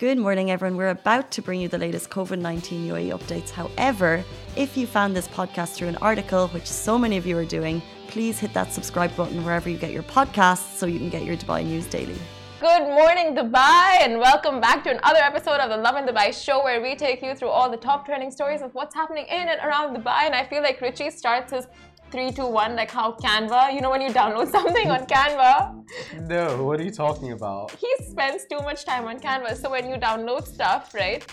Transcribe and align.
Good 0.00 0.16
morning, 0.16 0.50
everyone. 0.50 0.78
We're 0.78 0.88
about 0.88 1.30
to 1.32 1.42
bring 1.42 1.60
you 1.60 1.68
the 1.68 1.76
latest 1.76 2.08
COVID 2.08 2.38
19 2.38 2.88
UAE 2.88 3.10
updates. 3.18 3.50
However, 3.50 4.24
if 4.56 4.74
you 4.74 4.86
found 4.86 5.14
this 5.14 5.28
podcast 5.28 5.74
through 5.74 5.88
an 5.88 5.96
article, 5.96 6.48
which 6.54 6.64
so 6.64 6.96
many 6.96 7.18
of 7.18 7.26
you 7.26 7.36
are 7.36 7.44
doing, 7.44 7.82
please 8.08 8.38
hit 8.38 8.54
that 8.54 8.72
subscribe 8.72 9.14
button 9.14 9.44
wherever 9.44 9.68
you 9.68 9.76
get 9.76 9.92
your 9.92 10.04
podcasts 10.04 10.78
so 10.78 10.86
you 10.86 10.98
can 10.98 11.10
get 11.10 11.24
your 11.24 11.36
Dubai 11.36 11.66
news 11.66 11.84
daily. 11.84 12.16
Good 12.62 12.84
morning, 13.00 13.34
Dubai, 13.34 14.00
and 14.00 14.18
welcome 14.18 14.58
back 14.58 14.84
to 14.84 14.90
another 14.90 15.18
episode 15.18 15.60
of 15.60 15.68
the 15.68 15.76
Lovin 15.76 16.06
Dubai 16.06 16.32
show 16.32 16.64
where 16.64 16.80
we 16.80 16.94
take 16.96 17.22
you 17.22 17.34
through 17.34 17.48
all 17.48 17.70
the 17.70 17.76
top 17.76 18.06
trending 18.06 18.30
stories 18.30 18.62
of 18.62 18.74
what's 18.74 18.94
happening 18.94 19.26
in 19.26 19.48
and 19.48 19.60
around 19.62 19.94
Dubai. 19.94 20.20
And 20.24 20.34
I 20.34 20.44
feel 20.44 20.62
like 20.62 20.80
Richie 20.80 21.10
starts 21.10 21.52
his 21.52 21.66
three, 22.10 22.30
two, 22.30 22.46
one, 22.46 22.76
like 22.76 22.90
how 22.90 23.12
Canva, 23.12 23.72
you 23.74 23.80
know, 23.80 23.90
when 23.90 24.00
you 24.00 24.10
download 24.10 24.50
something 24.58 24.90
on 24.90 25.06
Canva. 25.06 26.28
No, 26.28 26.64
what 26.64 26.80
are 26.80 26.82
you 26.82 26.90
talking 26.90 27.32
about? 27.32 27.70
He 27.72 27.90
spends 28.08 28.46
too 28.46 28.60
much 28.60 28.84
time 28.84 29.06
on 29.06 29.18
Canva. 29.20 29.56
So 29.56 29.70
when 29.70 29.88
you 29.88 29.96
download 29.96 30.46
stuff, 30.46 30.94
right? 30.94 31.24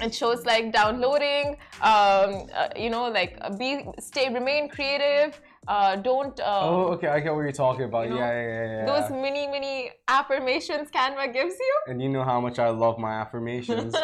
It 0.00 0.12
shows 0.12 0.44
like 0.44 0.72
downloading, 0.72 1.56
um, 1.80 2.48
uh, 2.52 2.68
you 2.76 2.90
know, 2.90 3.08
like 3.08 3.38
uh, 3.40 3.56
be 3.56 3.86
stay, 4.00 4.32
remain 4.32 4.68
creative. 4.68 5.40
Uh, 5.68 5.96
don't. 5.96 6.38
Uh, 6.40 6.60
oh, 6.62 6.84
okay, 6.94 7.06
I 7.06 7.20
get 7.20 7.32
what 7.32 7.42
you're 7.42 7.52
talking 7.52 7.84
about. 7.84 8.08
you 8.08 8.10
know, 8.10 8.16
yeah, 8.16 8.32
yeah, 8.32 8.48
yeah, 8.48 8.76
yeah. 8.78 8.86
Those 8.86 9.10
mini, 9.10 9.46
mini 9.46 9.92
affirmations 10.08 10.90
Canva 10.90 11.32
gives 11.32 11.54
you. 11.54 11.74
And 11.86 12.02
you 12.02 12.08
know 12.08 12.24
how 12.24 12.40
much 12.40 12.58
I 12.58 12.70
love 12.70 12.98
my 12.98 13.12
affirmations. 13.12 13.94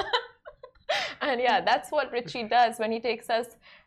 and 1.21 1.41
yeah, 1.41 1.61
that's 1.61 1.91
what 1.91 2.13
Richie 2.13 2.45
does 2.45 2.79
when 2.79 2.93
he 2.93 3.01
takes 3.01 3.29
us 3.29 3.47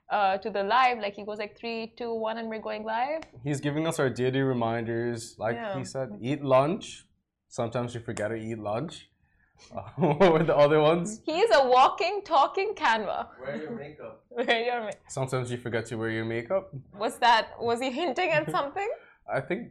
uh, 0.10 0.38
to 0.38 0.50
the 0.50 0.64
live. 0.64 1.00
Like 1.00 1.16
he 1.16 1.26
goes 1.26 1.38
like 1.38 1.58
three, 1.58 1.94
two, 1.98 2.14
one, 2.14 2.38
and 2.38 2.50
we're 2.50 2.62
going 2.62 2.84
live. 2.84 3.24
He's 3.44 3.60
giving 3.62 3.88
us 3.88 4.00
our 4.00 4.10
daily 4.10 4.42
reminders. 4.42 5.36
Like 5.38 5.56
Yeah. 5.56 5.78
he 5.78 5.84
said, 5.86 6.10
eat 6.22 6.44
lunch. 6.44 7.06
Sometimes 7.48 7.94
you 7.96 8.02
forget 8.02 8.30
to 8.30 8.36
eat 8.36 8.60
lunch. 8.60 9.10
Uh, 9.76 9.82
what 9.98 10.34
were 10.34 10.44
the 10.44 10.56
other 10.56 10.82
ones? 10.82 11.22
He's 11.26 11.50
a 11.54 11.68
walking, 11.68 12.22
talking 12.26 12.74
Canva. 12.76 13.28
Wear 13.42 13.56
your 13.58 13.72
makeup. 13.72 14.24
Where 14.30 14.62
you're, 14.64 14.92
Sometimes 15.08 15.52
you 15.52 15.58
forget 15.58 15.86
to 15.88 15.96
wear 15.96 16.10
your 16.10 16.26
makeup. 16.26 16.72
was 16.98 17.18
that? 17.20 17.50
Was 17.62 17.80
he 17.80 17.92
hinting 17.92 18.30
at 18.32 18.50
something? 18.50 18.90
I 19.34 19.40
think. 19.40 19.70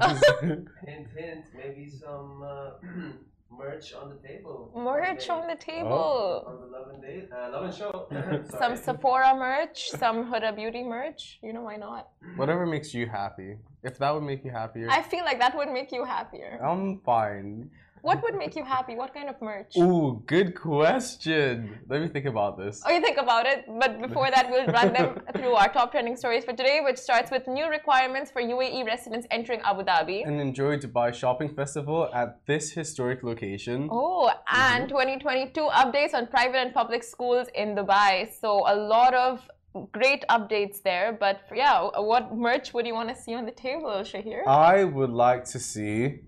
Hint, 0.00 0.68
hint. 1.16 1.44
Maybe 1.56 1.88
some 1.90 2.42
uh, 2.42 2.70
merch 3.50 3.92
on 3.94 4.08
the 4.10 4.28
table. 4.28 4.70
Merch 4.74 5.28
on 5.30 5.46
the 5.46 5.56
table. 5.56 6.44
On 6.46 6.58
the 6.60 6.66
Love 6.66 6.88
and 6.92 7.02
Date, 7.02 7.28
uh, 7.32 7.50
Lovin 7.52 7.72
Show. 7.72 8.06
Some 8.58 8.76
Sephora 8.76 9.34
merch, 9.36 9.90
some 9.90 10.30
Huda 10.32 10.54
Beauty 10.54 10.82
merch. 10.82 11.38
You 11.42 11.52
know 11.52 11.62
why 11.62 11.76
not? 11.76 12.08
Whatever 12.36 12.66
makes 12.66 12.94
you 12.94 13.06
happy. 13.06 13.56
If 13.82 13.98
that 13.98 14.12
would 14.14 14.22
make 14.24 14.44
you 14.44 14.50
happier, 14.50 14.88
I 14.90 15.02
feel 15.02 15.24
like 15.24 15.38
that 15.38 15.56
would 15.56 15.70
make 15.70 15.92
you 15.92 16.04
happier. 16.04 16.60
I'm 16.62 16.98
fine. 17.00 17.70
What 18.02 18.22
would 18.22 18.36
make 18.36 18.54
you 18.56 18.64
happy? 18.64 18.94
What 18.94 19.12
kind 19.14 19.28
of 19.28 19.40
merch? 19.40 19.76
Ooh, 19.76 20.22
good 20.26 20.54
question. 20.54 21.78
Let 21.88 22.00
me 22.02 22.08
think 22.08 22.26
about 22.26 22.58
this. 22.58 22.82
Oh, 22.84 22.90
you 22.90 23.00
think 23.00 23.18
about 23.18 23.46
it, 23.46 23.64
but 23.80 24.00
before 24.00 24.30
that, 24.30 24.50
we'll 24.50 24.66
run 24.66 24.92
them 24.92 25.20
through 25.36 25.54
our 25.54 25.68
top 25.72 25.90
trending 25.92 26.16
stories 26.16 26.44
for 26.44 26.52
today, 26.52 26.80
which 26.82 26.98
starts 26.98 27.30
with 27.30 27.46
new 27.46 27.68
requirements 27.68 28.30
for 28.30 28.40
UAE 28.40 28.86
residents 28.86 29.26
entering 29.30 29.60
Abu 29.60 29.82
Dhabi. 29.82 30.26
And 30.26 30.40
enjoy 30.40 30.78
Dubai 30.78 31.12
Shopping 31.14 31.54
Festival 31.54 32.08
at 32.14 32.44
this 32.46 32.72
historic 32.72 33.22
location. 33.22 33.88
Oh, 33.90 34.30
and 34.52 34.84
mm-hmm. 34.84 35.20
2022 35.22 35.60
updates 35.60 36.14
on 36.14 36.26
private 36.26 36.58
and 36.58 36.72
public 36.74 37.02
schools 37.02 37.48
in 37.54 37.74
Dubai. 37.74 38.28
So, 38.40 38.64
a 38.66 38.76
lot 38.76 39.14
of 39.14 39.48
great 39.92 40.24
updates 40.30 40.82
there. 40.82 41.16
But 41.18 41.40
yeah, 41.54 41.88
what 41.96 42.36
merch 42.36 42.72
would 42.74 42.86
you 42.86 42.94
want 42.94 43.08
to 43.10 43.14
see 43.14 43.34
on 43.34 43.44
the 43.44 43.52
table, 43.52 43.90
Shahir? 44.10 44.46
I 44.46 44.84
would 44.84 45.10
like 45.10 45.44
to 45.46 45.58
see 45.58 46.20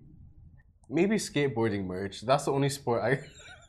maybe 0.91 1.17
skateboarding 1.17 1.87
merch. 1.87 2.23
That's 2.23 2.45
the 2.45 2.53
only 2.53 2.69
sport 2.69 3.03
I. 3.03 3.21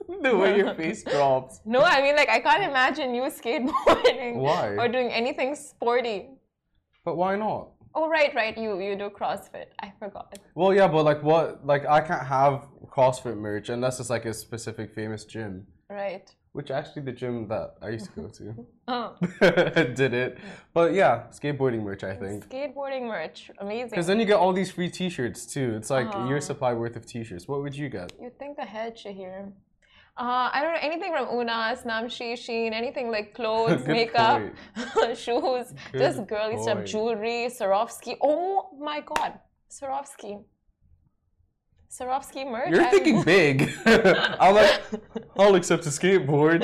the 0.21 0.35
way 0.35 0.57
your 0.57 0.73
face 0.75 1.03
drops. 1.03 1.61
no, 1.65 1.81
I 1.81 2.01
mean, 2.01 2.15
like, 2.15 2.29
I 2.29 2.39
can't 2.39 2.63
imagine 2.63 3.13
you 3.13 3.23
skateboarding 3.23 4.35
Why? 4.35 4.75
or 4.77 4.87
doing 4.87 5.09
anything 5.11 5.55
sporty. 5.55 6.29
But 7.05 7.17
why 7.17 7.35
not? 7.35 7.69
Oh, 7.93 8.07
right, 8.09 8.33
right. 8.33 8.57
You 8.57 8.79
you 8.79 8.95
do 8.95 9.09
CrossFit. 9.09 9.67
I 9.79 9.91
forgot. 9.99 10.39
Well, 10.55 10.73
yeah, 10.73 10.87
but 10.87 11.03
like 11.03 11.21
what? 11.23 11.65
Like 11.65 11.85
I 11.85 11.99
can't 11.99 12.25
have 12.25 12.67
CrossFit 12.85 13.37
merch 13.37 13.69
unless 13.69 13.99
it's 13.99 14.09
like 14.09 14.25
a 14.25 14.33
specific 14.33 14.93
famous 14.93 15.25
gym. 15.25 15.67
Right. 15.89 16.33
Which 16.53 16.69
actually 16.69 17.03
the 17.03 17.13
gym 17.13 17.47
that 17.47 17.75
I 17.81 17.89
used 17.89 18.07
to 18.07 18.11
go 18.21 18.27
Oh, 18.87 19.15
to 19.39 19.95
did 19.95 20.13
it. 20.13 20.37
But 20.73 20.93
yeah, 20.93 21.23
skateboarding 21.31 21.81
merch 21.81 22.03
I 22.03 22.13
think. 22.13 22.49
skateboarding 22.49 23.03
merch. 23.07 23.49
Amazing. 23.59 23.89
Because 23.91 24.07
then 24.07 24.19
you 24.19 24.25
get 24.25 24.35
all 24.35 24.51
these 24.51 24.69
free 24.69 24.89
T-shirts 24.89 25.45
too. 25.45 25.75
It's 25.77 25.89
like 25.89 26.07
Uh-huh. 26.07 26.27
your 26.27 26.41
supply 26.41 26.73
worth 26.73 26.97
of 26.97 27.05
T-shirts. 27.05 27.47
What 27.47 27.61
would 27.63 27.75
you 27.75 27.87
get? 27.87 28.11
You 28.21 28.31
think 28.37 28.57
the 28.57 28.63
ahead, 28.67 28.97
Shahir. 28.97 29.53
Uh, 30.17 30.49
I 30.55 30.59
don't 30.61 30.73
know 30.73 30.79
anything 30.89 31.13
from 31.15 31.25
Ounass, 31.27 31.85
Namshi, 31.85 32.33
Shein, 32.33 32.73
anything 32.73 33.09
like 33.15 33.33
clothes, 33.33 33.87
makeup, 33.97 34.41
shoes, 35.15 35.67
Good 35.93 35.99
just 36.03 36.27
girly 36.27 36.57
stuff, 36.61 36.83
jewelry, 36.83 37.47
Swarovski. 37.57 38.17
Oh 38.21 38.71
my 38.77 38.99
God, 38.99 39.39
Swarovski. 39.75 40.43
Swarovski 41.91 42.49
merch. 42.49 42.69
You're 42.69 42.81
I'm- 42.81 42.91
thinking 42.91 43.23
big. 43.23 43.69
I'm 43.85 44.55
like, 44.55 44.81
I'll 45.37 45.55
accept 45.55 45.85
a 45.85 45.89
skateboard. 45.89 46.61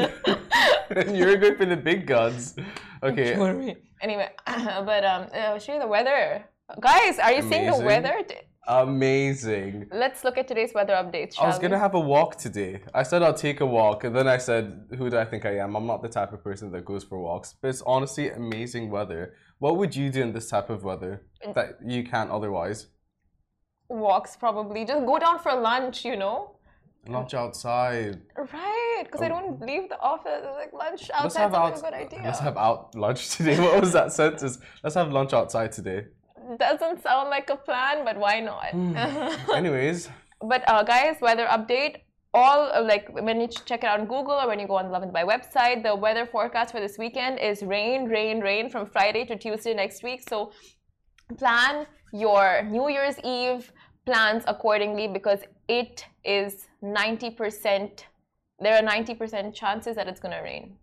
and 0.90 1.18
you're 1.18 1.36
going 1.36 1.58
for 1.58 1.66
the 1.66 1.76
big 1.76 2.08
guns. 2.08 2.56
Okay. 3.04 3.34
jewelry. 3.36 3.76
Anyway, 4.02 4.30
but 4.46 5.04
um, 5.06 5.28
uh, 5.34 5.60
show 5.60 5.74
you 5.74 5.80
the 5.80 5.88
weather. 5.88 6.46
Guys, 6.80 7.20
are 7.20 7.34
you 7.34 7.42
seeing 7.42 7.70
the 7.70 7.78
weather? 7.78 8.16
Amazing. 8.70 9.88
Let's 9.94 10.24
look 10.26 10.38
at 10.38 10.48
today's 10.48 10.74
weather 10.74 10.94
updates. 10.94 11.36
Shall 11.36 11.46
I 11.46 11.48
was 11.48 11.58
we? 11.58 11.62
gonna 11.62 11.80
have 11.80 11.94
a 11.96 12.00
walk 12.00 12.36
today. 12.38 12.82
I 12.94 13.04
said 13.04 13.24
I'll 13.24 13.34
take 13.34 13.62
a 13.62 13.66
walk, 13.66 14.04
and 14.04 14.14
then 14.14 14.28
I 14.28 14.38
said, 14.38 14.88
"Who 14.98 15.10
do 15.10 15.18
I 15.18 15.24
think 15.24 15.46
I 15.46 15.58
am? 15.60 15.76
I'm 15.78 15.88
not 15.88 16.02
the 16.02 16.10
type 16.10 16.34
of 16.34 16.44
person 16.44 16.72
that 16.74 16.84
goes 16.84 17.06
for 17.06 17.18
walks." 17.18 17.56
But 17.62 17.70
it's 17.70 17.82
honestly 17.86 18.30
amazing 18.30 18.90
weather. 18.92 19.36
What 19.60 19.78
would 19.78 19.96
you 19.96 20.10
do 20.10 20.22
in 20.22 20.34
this 20.34 20.50
type 20.50 20.70
of 20.70 20.84
weather 20.84 21.22
that 21.56 21.78
you 21.86 22.04
can't 22.04 22.30
otherwise? 22.30 22.88
Walks 23.90 24.36
probably. 24.36 24.86
Just 24.86 25.06
go 25.06 25.18
down 25.20 25.40
for 25.40 25.54
lunch, 25.54 26.04
you 26.06 26.16
know. 26.16 26.56
Lunch 27.08 27.34
outside. 27.34 28.20
Right, 28.36 29.04
because 29.06 29.22
I 29.22 29.28
Oh. 29.28 29.30
don't 29.36 29.62
leave 29.62 29.88
the 29.88 30.00
office. 30.02 30.44
Like 30.62 30.74
lunch 30.74 31.04
Let's 31.10 31.12
outside 31.38 31.42
have 31.42 31.52
is 31.52 31.58
out. 31.58 31.78
a 31.78 31.82
good 31.82 31.94
idea. 31.94 32.22
Let's 32.24 32.40
have 32.40 32.58
out 32.58 32.96
lunch 32.96 33.30
today. 33.36 33.58
What 33.60 33.80
was 33.80 33.94
that 33.94 34.12
sentence? 34.12 34.60
Let's 34.84 34.96
have 34.96 35.12
lunch 35.12 35.32
outside 35.34 35.72
today. 35.72 36.06
Doesn't 36.60 37.02
sound 37.02 37.30
like 37.30 37.50
a 37.50 37.56
plan, 37.56 38.04
but 38.06 38.18
why 38.18 38.40
not? 38.42 38.74
Anyways, 39.56 40.10
but 40.42 40.62
uh, 40.70 40.84
guys, 40.84 41.16
weather 41.22 41.46
update. 41.46 41.96
All 42.34 42.70
uh, 42.74 42.84
like 42.84 43.06
when 43.28 43.40
you 43.42 43.48
check 43.48 43.84
it 43.84 43.88
out 43.88 44.00
on 44.02 44.06
Google 44.06 44.34
or 44.42 44.48
when 44.48 44.60
you 44.60 44.68
go 44.68 44.76
on 44.76 44.86
the 44.88 44.92
Lovin 44.92 45.10
Dubai 45.12 45.26
website, 45.26 45.84
the 45.84 45.96
weather 45.96 46.26
forecast 46.26 46.72
for 46.74 46.82
this 46.82 46.98
weekend 46.98 47.40
is 47.40 47.64
rain, 47.64 48.06
rain, 48.06 48.42
rain 48.42 48.70
from 48.70 48.86
Friday 48.86 49.24
to 49.26 49.38
Tuesday 49.38 49.74
next 49.74 50.04
week. 50.04 50.22
So 50.30 50.52
plan 51.38 51.86
your 52.14 52.64
New 52.64 52.90
Year's 52.90 53.18
Eve 53.24 53.72
plans 54.08 54.44
accordingly 54.48 55.06
because 55.06 55.42
it 55.68 56.06
is 56.24 56.68
90%. 56.82 58.04
There 58.62 58.74
are 58.78 58.82
90% 58.82 59.54
chances 59.54 59.98
that 59.98 60.08
it's 60.08 60.22
going 60.22 60.34
to 60.34 60.42
rain. 60.42 60.78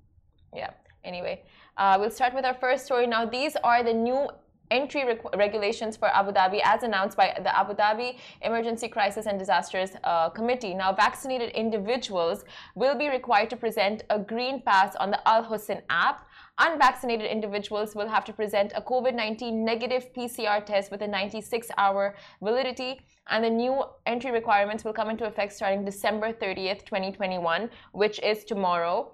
Yeah. 0.54 0.72
Anyway, 1.04 1.42
uh, 1.78 1.96
we'll 1.98 2.10
start 2.10 2.34
with 2.34 2.44
our 2.44 2.52
first 2.52 2.84
story 2.84 3.06
now. 3.06 3.24
These 3.24 3.56
are 3.64 3.82
the 3.82 3.94
new 3.94 4.28
entry 4.70 5.02
requ- 5.02 5.36
regulations 5.36 5.96
for 5.96 6.08
Abu 6.08 6.32
Dhabi 6.32 6.60
as 6.64 6.82
announced 6.82 7.16
by 7.16 7.36
the 7.42 7.56
Abu 7.56 7.74
Dhabi 7.74 8.18
Emergency 8.42 8.88
Crisis 8.88 9.26
and 9.26 9.38
Disasters 9.38 9.90
uh, 10.04 10.30
Committee. 10.30 10.74
Now, 10.74 10.92
vaccinated 10.92 11.50
individuals 11.50 12.44
will 12.74 12.96
be 12.96 13.08
required 13.08 13.50
to 13.50 13.56
present 13.56 14.04
a 14.10 14.18
green 14.18 14.62
pass 14.62 14.96
on 14.96 15.10
the 15.10 15.28
Al 15.28 15.44
Hosn 15.44 15.82
app. 15.90 16.26
Unvaccinated 16.58 17.30
individuals 17.30 17.94
will 17.94 18.08
have 18.08 18.24
to 18.24 18.32
present 18.32 18.72
a 18.76 18.82
COVID 18.82 19.14
19 19.14 19.64
negative 19.64 20.12
PCR 20.12 20.64
test 20.64 20.90
with 20.90 21.02
a 21.02 21.08
96 21.08 21.68
hour 21.76 22.14
validity. 22.40 23.00
And 23.28 23.42
the 23.42 23.50
new 23.50 23.82
entry 24.06 24.30
requirements 24.30 24.84
will 24.84 24.92
come 24.92 25.10
into 25.10 25.26
effect 25.26 25.52
starting 25.52 25.84
December 25.84 26.32
30th, 26.32 26.84
2021, 26.84 27.70
which 27.92 28.20
is 28.20 28.44
tomorrow. 28.44 29.13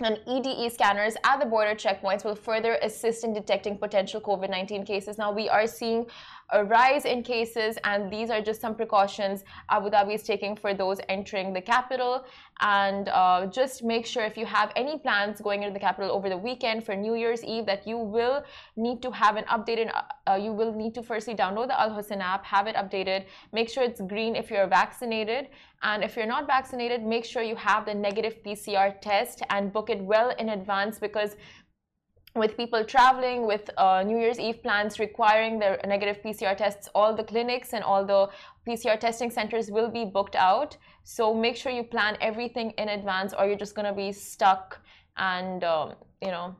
And 0.00 0.18
EDE 0.26 0.72
scanners 0.72 1.14
at 1.22 1.38
the 1.38 1.46
border 1.46 1.74
checkpoints 1.76 2.24
will 2.24 2.34
further 2.34 2.78
assist 2.82 3.22
in 3.22 3.32
detecting 3.32 3.78
potential 3.78 4.20
COVID 4.20 4.50
19 4.50 4.84
cases. 4.84 5.18
Now, 5.18 5.30
we 5.30 5.48
are 5.48 5.68
seeing 5.68 6.06
a 6.54 6.64
rise 6.64 7.04
in 7.04 7.22
cases, 7.22 7.76
and 7.84 8.10
these 8.10 8.30
are 8.30 8.40
just 8.40 8.60
some 8.60 8.74
precautions 8.74 9.44
Abu 9.70 9.90
Dhabi 9.90 10.14
is 10.14 10.22
taking 10.22 10.56
for 10.56 10.72
those 10.72 10.98
entering 11.08 11.52
the 11.52 11.60
capital. 11.60 12.24
And 12.60 13.08
uh, 13.08 13.46
just 13.46 13.82
make 13.82 14.06
sure 14.06 14.24
if 14.24 14.36
you 14.36 14.46
have 14.46 14.70
any 14.76 14.98
plans 14.98 15.40
going 15.40 15.64
into 15.64 15.74
the 15.74 15.80
capital 15.80 16.12
over 16.12 16.28
the 16.28 16.36
weekend 16.36 16.84
for 16.86 16.94
New 16.94 17.14
Year's 17.14 17.42
Eve 17.42 17.66
that 17.66 17.86
you 17.86 17.98
will 17.98 18.44
need 18.76 19.02
to 19.02 19.10
have 19.10 19.34
an 19.36 19.44
updated, 19.44 19.90
uh, 20.28 20.38
you 20.40 20.52
will 20.52 20.72
need 20.72 20.94
to 20.94 21.02
firstly 21.02 21.34
download 21.34 21.66
the 21.66 21.78
Al 21.80 21.90
Hosn 21.90 22.20
app, 22.20 22.44
have 22.44 22.68
it 22.68 22.76
updated, 22.76 23.24
make 23.52 23.68
sure 23.68 23.82
it's 23.82 24.00
green 24.00 24.36
if 24.36 24.50
you're 24.50 24.68
vaccinated. 24.68 25.48
And 25.82 26.02
if 26.02 26.16
you're 26.16 26.26
not 26.26 26.46
vaccinated, 26.46 27.04
make 27.04 27.24
sure 27.24 27.42
you 27.42 27.56
have 27.56 27.84
the 27.84 27.94
negative 27.94 28.42
PCR 28.42 28.98
test 29.00 29.42
and 29.50 29.72
book 29.72 29.90
it 29.90 30.00
well 30.00 30.30
in 30.38 30.50
advance 30.50 30.98
because 30.98 31.36
with 32.34 32.56
people 32.56 32.84
traveling 32.84 33.46
with 33.46 33.70
uh, 33.78 34.02
New 34.04 34.18
Year's 34.18 34.40
Eve 34.40 34.60
plans 34.62 34.98
requiring 34.98 35.58
their 35.58 35.78
negative 35.86 36.20
PCR 36.22 36.56
tests, 36.56 36.88
all 36.94 37.14
the 37.14 37.22
clinics 37.22 37.72
and 37.72 37.84
all 37.84 38.04
the 38.04 38.28
PCR 38.68 38.98
testing 38.98 39.30
centers 39.30 39.70
will 39.70 39.88
be 39.88 40.04
booked 40.04 40.34
out. 40.34 40.76
So 41.04 41.32
make 41.32 41.54
sure 41.56 41.70
you 41.70 41.84
plan 41.84 42.16
everything 42.20 42.70
in 42.72 42.88
advance, 42.88 43.32
or 43.38 43.46
you're 43.46 43.56
just 43.58 43.74
gonna 43.76 43.94
be 43.94 44.10
stuck 44.12 44.80
and 45.16 45.62
um, 45.62 45.94
you 46.20 46.28
know, 46.32 46.56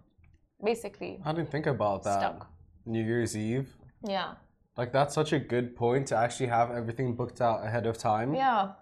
basically 0.63 1.21
I 1.25 1.33
didn't 1.33 1.51
think 1.51 1.67
about 1.67 2.05
that. 2.05 2.21
stuck. 2.21 2.51
New 2.87 3.03
Year's 3.03 3.37
Eve. 3.37 3.75
Yeah, 4.07 4.35
Like 4.77 4.93
that's 4.93 5.15
such 5.15 5.33
a 5.33 5.39
good 5.39 5.75
point 5.75 6.09
to 6.09 6.17
actually 6.17 6.49
have 6.49 6.71
everything 6.71 7.15
booked 7.17 7.41
out 7.41 7.65
ahead 7.67 7.87
of 7.87 7.99
time. 7.99 8.35
yeah. 8.35 8.73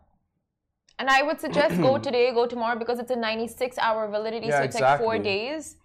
And 0.98 1.08
I 1.08 1.22
would 1.22 1.40
suggest 1.40 1.80
go 1.80 1.96
today, 2.08 2.32
go 2.32 2.46
tomorrow 2.46 2.78
because 2.78 2.98
it's 2.98 3.10
a 3.10 3.16
96 3.16 3.78
hour 3.78 4.08
validity, 4.08 4.48
Yeah, 4.48 4.58
so 4.58 4.64
it's 4.64 4.78
like 4.80 5.00
four 5.00 5.18
days. 5.18 5.76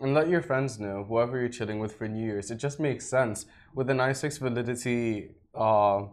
And 0.00 0.12
let 0.12 0.28
your 0.28 0.42
friends 0.42 0.78
know, 0.80 1.04
whoever 1.04 1.38
you're 1.38 1.48
chilling 1.48 1.78
with 1.78 1.94
for 1.94 2.08
New 2.08 2.24
Year's. 2.24 2.50
It 2.50 2.56
just 2.56 2.80
makes 2.80 3.06
sense. 3.06 3.46
With 3.74 3.86
the 3.86 3.94
96 3.94 4.38
validity 4.38 5.30
uh, 5.54 6.04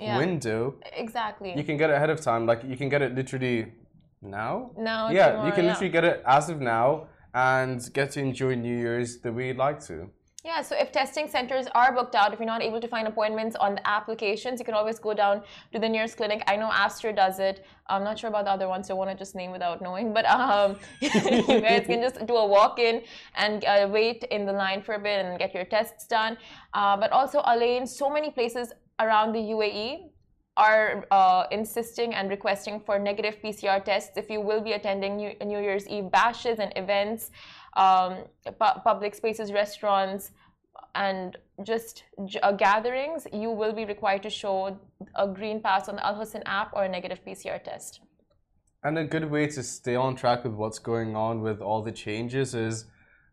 Yeah. 0.00 0.18
window, 0.18 0.76
Exactly. 0.96 1.56
you 1.56 1.62
can 1.64 1.76
get 1.76 1.90
it 1.90 1.94
ahead 1.94 2.10
of 2.10 2.20
time. 2.20 2.46
Like 2.46 2.64
you 2.64 2.76
can 2.76 2.88
get 2.88 3.02
it 3.02 3.14
literally 3.14 3.72
now. 4.22 4.70
now, 4.78 5.10
yeah, 5.10 5.28
tomorrow, 5.28 5.46
you 5.46 5.52
can 5.52 5.64
yeah. 5.64 5.70
literally 5.70 5.90
get 5.90 6.04
it 6.04 6.22
as 6.26 6.48
of 6.48 6.60
now 6.60 7.08
and 7.34 7.80
get 7.92 8.10
to 8.12 8.20
enjoy 8.20 8.54
New 8.54 8.76
Year's 8.76 9.18
the 9.18 9.32
way 9.32 9.48
you'd 9.48 9.58
like 9.58 9.80
to. 9.86 10.10
Yeah, 10.46 10.62
so 10.62 10.76
if 10.78 10.92
testing 10.92 11.26
centers 11.26 11.66
are 11.74 11.92
booked 11.92 12.14
out, 12.14 12.32
if 12.32 12.38
you're 12.38 12.46
not 12.46 12.62
able 12.62 12.80
to 12.80 12.86
find 12.86 13.08
appointments 13.08 13.56
on 13.56 13.74
the 13.74 13.88
applications, 13.88 14.60
you 14.60 14.64
can 14.64 14.74
always 14.74 15.00
go 15.00 15.12
down 15.12 15.42
to 15.72 15.80
the 15.80 15.88
nearest 15.88 16.16
clinic. 16.16 16.40
I 16.46 16.54
know 16.54 16.70
Astra 16.72 17.12
does 17.12 17.40
it. 17.40 17.66
I'm 17.88 18.04
not 18.04 18.16
sure 18.16 18.30
about 18.30 18.44
the 18.44 18.52
other 18.52 18.68
ones, 18.68 18.86
so 18.86 18.94
I 18.94 18.96
want 18.96 19.10
to 19.10 19.16
just 19.16 19.34
name 19.34 19.50
without 19.50 19.82
knowing. 19.82 20.14
But 20.14 20.24
um, 20.26 20.78
you 21.00 21.10
guys 21.10 21.86
can 21.88 22.00
just 22.00 22.24
do 22.28 22.36
a 22.36 22.46
walk 22.46 22.78
in 22.78 23.02
and 23.34 23.64
uh, 23.64 23.88
wait 23.90 24.22
in 24.30 24.46
the 24.46 24.52
line 24.52 24.82
for 24.82 24.94
a 24.94 25.00
bit 25.00 25.26
and 25.26 25.36
get 25.36 25.52
your 25.52 25.64
tests 25.64 26.06
done. 26.06 26.38
Uh, 26.74 26.96
but 26.96 27.10
also, 27.10 27.42
Alain, 27.44 27.84
so 27.84 28.08
many 28.08 28.30
places 28.30 28.72
around 29.00 29.32
the 29.32 29.40
UAE 29.40 30.10
are 30.56 31.04
uh, 31.10 31.44
insisting 31.50 32.14
and 32.14 32.30
requesting 32.30 32.80
for 32.80 32.98
negative 32.98 33.36
PCR 33.42 33.84
tests 33.84 34.16
if 34.16 34.30
you 34.30 34.40
will 34.40 34.62
be 34.62 34.72
attending 34.72 35.16
New, 35.16 35.32
New 35.44 35.60
Year's 35.60 35.86
Eve 35.88 36.10
bashes 36.10 36.60
and 36.60 36.72
events, 36.76 37.30
um, 37.84 38.12
pu- 38.44 38.80
public 38.90 39.14
spaces, 39.14 39.52
restaurants, 39.52 40.32
and 40.94 41.36
just 41.62 42.04
j- 42.24 42.40
uh, 42.40 42.52
gatherings. 42.52 43.26
You 43.32 43.50
will 43.50 43.72
be 43.72 43.84
required 43.84 44.22
to 44.24 44.30
show 44.30 44.78
a 45.14 45.28
green 45.28 45.60
pass 45.60 45.88
on 45.88 45.96
the 45.96 46.04
Al 46.06 46.16
Hosn 46.16 46.42
app 46.46 46.70
or 46.74 46.84
a 46.84 46.88
negative 46.88 47.20
PCR 47.26 47.62
test. 47.62 48.00
And 48.82 48.98
a 48.98 49.04
good 49.04 49.30
way 49.30 49.46
to 49.48 49.62
stay 49.62 49.96
on 49.96 50.16
track 50.16 50.44
with 50.44 50.54
what's 50.54 50.78
going 50.78 51.16
on 51.16 51.42
with 51.42 51.60
all 51.60 51.82
the 51.82 51.92
changes 51.92 52.54
is 52.54 52.84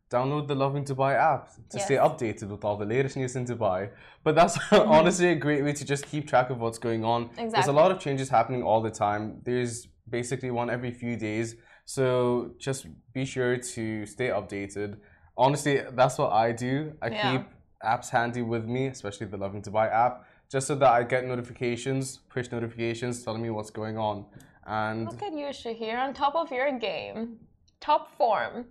download 0.10 0.48
the 0.48 0.56
Lovin 0.56 0.84
Dubai 0.84 1.14
app 1.16 1.44
to 1.70 1.80
stay 1.80 1.96
updated 1.96 2.48
with 2.50 2.64
all 2.66 2.78
the 2.78 2.86
latest 2.86 3.18
news 3.18 3.36
in 3.36 3.46
Dubai. 3.46 3.90
But 4.24 4.36
that's 4.36 4.58
honestly 4.72 5.30
a 5.30 5.36
great 5.36 5.64
way 5.64 5.74
to 5.74 5.86
just 5.86 6.08
keep 6.08 6.28
track 6.28 6.50
of 6.50 6.60
what's 6.60 6.80
going 6.88 7.04
on. 7.04 7.30
There's 7.36 7.68
a 7.68 7.78
lot 7.82 7.92
of 7.92 8.00
changes 8.00 8.30
happening 8.30 8.64
all 8.64 8.82
the 8.82 8.92
time. 8.92 9.24
There's 9.44 9.88
basically 10.10 10.52
one 10.52 10.70
every 10.70 10.92
few 10.92 11.16
days. 11.16 11.56
So 11.86 12.52
just 12.58 12.88
be 13.14 13.26
sure 13.26 13.58
to 13.58 14.06
stay 14.06 14.28
updated. 14.30 14.98
Honestly, 15.38 15.82
that's 15.92 16.18
what 16.18 16.32
I 16.32 16.52
do. 16.52 16.94
I 17.02 17.08
Yeah. 17.10 17.32
keep 17.32 17.42
apps 17.84 18.10
handy 18.10 18.42
with 18.42 18.66
me, 18.66 18.88
especially 18.88 19.28
the 19.28 19.38
Lovin 19.38 19.62
Dubai 19.62 19.92
app, 19.92 20.26
just 20.50 20.68
so 20.68 20.76
that 20.76 20.90
I 20.90 21.04
get 21.04 21.26
notifications, 21.26 22.18
push 22.30 22.52
notifications 22.52 23.24
telling 23.24 23.42
me 23.42 23.50
what's 23.50 23.72
going 23.72 23.98
on. 23.98 24.26
And 24.66 25.06
Look 25.06 25.24
at 25.24 25.34
you, 25.34 25.48
Shahir, 25.48 26.00
on 26.00 26.14
top 26.14 26.36
of 26.36 26.52
your 26.52 26.72
game. 26.80 27.40
Top 27.82 28.16
form. 28.18 28.66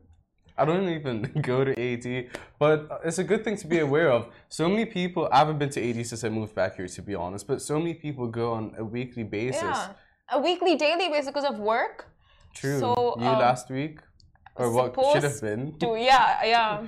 I 0.57 0.65
don't 0.65 0.89
even 0.89 1.23
go 1.43 1.65
to 1.65 1.73
AD, 1.79 2.31
but 2.59 3.01
it's 3.05 3.19
a 3.19 3.25
good 3.25 3.45
thing 3.45 3.57
to 3.57 3.67
be 3.67 3.81
aware 3.81 4.11
of. 4.11 4.29
So 4.49 4.69
many 4.69 4.87
people, 4.87 5.29
I 5.33 5.39
haven't 5.39 5.59
been 5.59 5.71
to 5.71 5.81
AD 5.91 6.07
since 6.07 6.25
I 6.25 6.29
moved 6.29 6.55
back 6.55 6.77
here, 6.77 6.87
to 6.87 7.03
be 7.03 7.15
honest, 7.15 7.47
but 7.47 7.61
so 7.61 7.79
many 7.79 7.95
people 7.95 8.27
go 8.29 8.53
on 8.53 8.75
a 8.79 8.85
weekly 8.85 9.25
basis. 9.25 9.63
Yeah. 9.63 9.93
A 10.31 10.41
weekly, 10.41 10.77
daily 10.77 11.09
basis 11.09 11.27
because 11.27 11.45
of 11.45 11.59
work. 11.59 12.12
True. 12.55 12.81
So, 12.81 13.17
you 13.19 13.27
um, 13.27 13.39
last 13.39 13.71
week? 13.71 13.99
Or 14.57 14.71
what 14.71 14.95
should 15.13 15.25
have 15.25 15.41
been? 15.41 15.79
to 15.79 15.97
yeah 15.97 16.45
yeah 16.45 16.87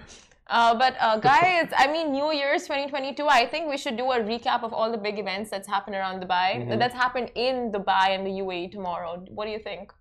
uh, 0.49 0.75
but 0.75 0.94
uh, 1.00 1.16
guys 1.32 1.69
i 1.78 1.87
mean 1.94 2.12
new 2.12 2.31
year's 2.31 2.62
2022 2.64 3.26
i 3.26 3.46
think 3.46 3.70
we 3.70 3.78
should 3.78 3.96
do 3.96 4.06
a 4.12 4.20
recap 4.20 4.62
of 4.62 4.72
all 4.75 4.90
the 4.93 4.99
big 4.99 5.19
events 5.19 5.49
that's 5.50 5.66
happened 5.66 5.96
around 5.96 6.16
dubai 6.22 6.49
Mhm. 6.61 6.78
that's 6.78 6.94
happened 7.05 7.31
in 7.46 7.72
dubai 7.72 8.06
and 8.14 8.26
the 8.26 8.34
uae 8.44 8.70
tomorrow 8.70 9.12
what 9.37 9.46
do 9.46 9.52
you 9.56 9.58
think 9.70 9.93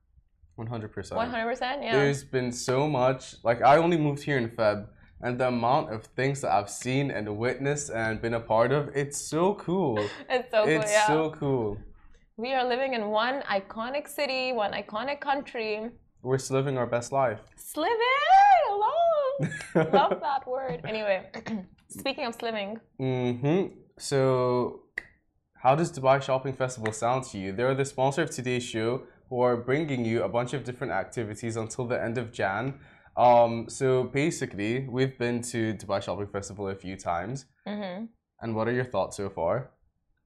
100%. 0.58 1.16
100% 1.18 1.82
yeah 1.82 1.94
There's 1.96 2.24
been 2.24 2.52
so 2.52 2.88
much. 2.88 3.22
Like, 3.44 3.64
I 3.64 3.78
only 3.78 3.98
moved 3.98 4.22
here 4.22 4.38
in 4.38 4.50
Feb, 4.50 4.86
and 5.22 5.40
the 5.40 5.48
amount 5.48 5.92
of 5.92 6.04
things 6.20 6.42
that 6.42 6.52
I've 6.52 6.70
seen 6.70 7.10
and 7.10 7.26
witnessed 7.38 7.90
and 7.90 8.22
been 8.22 8.36
a 8.36 8.40
part 8.40 8.72
of, 8.72 8.90
it's 8.94 9.18
so 9.18 9.56
cool. 9.56 9.98
it's 10.30 10.52
so 10.52 10.60
cool 10.66 10.74
it's 10.76 10.92
yeah 10.92 11.08
so 11.08 11.32
cool. 11.40 11.78
We 12.38 12.54
are 12.54 12.68
living 12.68 12.94
in 12.94 13.10
one 13.10 13.42
iconic 13.44 14.08
city 14.08 14.54
one 14.54 14.72
iconic 14.72 15.20
country 15.22 15.90
We're 16.22 16.40
living 16.50 16.78
our 16.78 16.88
best 16.88 17.12
life. 17.12 17.40
slimming 17.58 18.66
love 18.86 19.36
love 19.94 20.20
that 20.28 20.48
word 20.48 20.82
anyway 20.88 21.30
speaking 21.88 22.26
of 22.26 22.38
slimming 22.38 22.80
Mm-hmm. 23.00 23.62
So, 24.00 24.82
how 25.62 25.76
does 25.76 25.92
Dubai 25.92 26.22
Shopping 26.22 26.54
Festival 26.54 26.92
sound 26.92 27.26
to 27.26 27.38
you? 27.38 27.52
They're 27.52 27.76
the 27.76 27.86
sponsor 27.86 28.24
of 28.24 28.32
today's 28.32 28.64
show, 28.64 29.04
who 29.30 29.42
are 29.42 29.56
bringing 29.56 30.04
you 30.04 30.24
a 30.24 30.30
bunch 30.30 30.54
of 30.54 30.64
different 30.64 30.94
activities 30.94 31.56
until 31.58 31.86
the 31.86 32.02
end 32.02 32.18
of 32.18 32.32
Jan. 32.32 32.80
Um, 33.16 33.70
so 33.70 34.06
basically, 34.06 34.88
we've 34.90 35.18
been 35.20 35.42
to 35.54 35.76
Dubai 35.76 36.02
Shopping 36.02 36.28
Festival 36.28 36.70
a 36.70 36.76
few 36.76 36.96
times. 36.98 37.46
Mm 37.68 37.80
-hmm. 37.82 38.08
And 38.42 38.56
what 38.56 38.68
are 38.68 38.76
your 38.80 38.90
thoughts 38.94 39.16
so 39.18 39.30
far? 39.30 39.56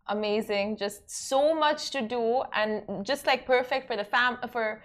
Amazing 0.09 0.77
just 0.77 1.09
so 1.09 1.53
much 1.53 1.91
to 1.91 2.01
do 2.01 2.43
and 2.53 3.05
just 3.05 3.25
like 3.27 3.45
perfect 3.45 3.87
for 3.87 3.95
the 3.95 4.03
fam 4.03 4.37
for 4.51 4.81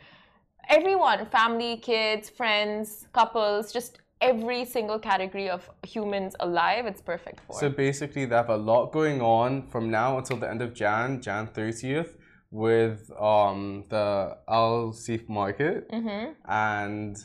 everyone 0.69 1.27
family 1.27 1.77
kids 1.77 2.29
friends 2.29 3.07
couples 3.13 3.73
just 3.73 3.99
every 4.23 4.65
single 4.65 4.99
category 4.99 5.51
of 5.51 5.69
humans 5.87 6.35
alive 6.41 6.87
it's 6.87 7.03
perfect 7.03 7.41
for 7.47 7.59
So 7.59 7.69
basically, 7.69 8.25
they 8.25 8.37
have 8.37 8.51
a 8.51 8.57
lot 8.57 8.93
going 8.93 9.21
on 9.21 9.67
from 9.67 9.91
now 9.91 10.17
until 10.19 10.37
the 10.37 10.49
end 10.49 10.63
of 10.63 10.73
Jan, 10.73 11.21
Jan 11.21 11.49
30th, 11.49 12.15
with 12.51 13.11
um, 13.21 13.85
the 13.89 14.39
Al 14.49 14.93
Seef 14.93 15.29
Market. 15.29 15.89
hmm 15.91 16.27
and 16.49 17.17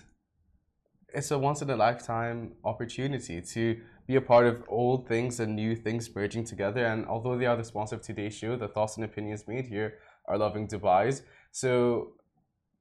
it's 1.13 1.31
a 1.31 1.37
once 1.37 1.61
in 1.61 1.69
a 1.69 1.75
lifetime 1.75 2.53
opportunity 2.63 3.41
to 3.41 3.79
be 4.07 4.15
a 4.15 4.21
part 4.21 4.47
of 4.47 4.63
old 4.69 5.07
things 5.07 5.39
and 5.39 5.55
new 5.55 5.75
things 5.75 6.09
merging 6.15 6.45
together. 6.45 6.85
And 6.85 7.05
although 7.05 7.37
they 7.37 7.45
are 7.45 7.57
the 7.57 7.63
sponsor 7.63 7.95
of 7.95 8.01
today's 8.01 8.33
show, 8.33 8.55
the 8.55 8.69
thoughts 8.69 8.95
and 8.95 9.03
opinions 9.03 9.47
made 9.47 9.65
here 9.65 9.95
are 10.25 10.37
Lovin 10.37 10.67
Dubai's. 10.67 11.23
So 11.51 12.13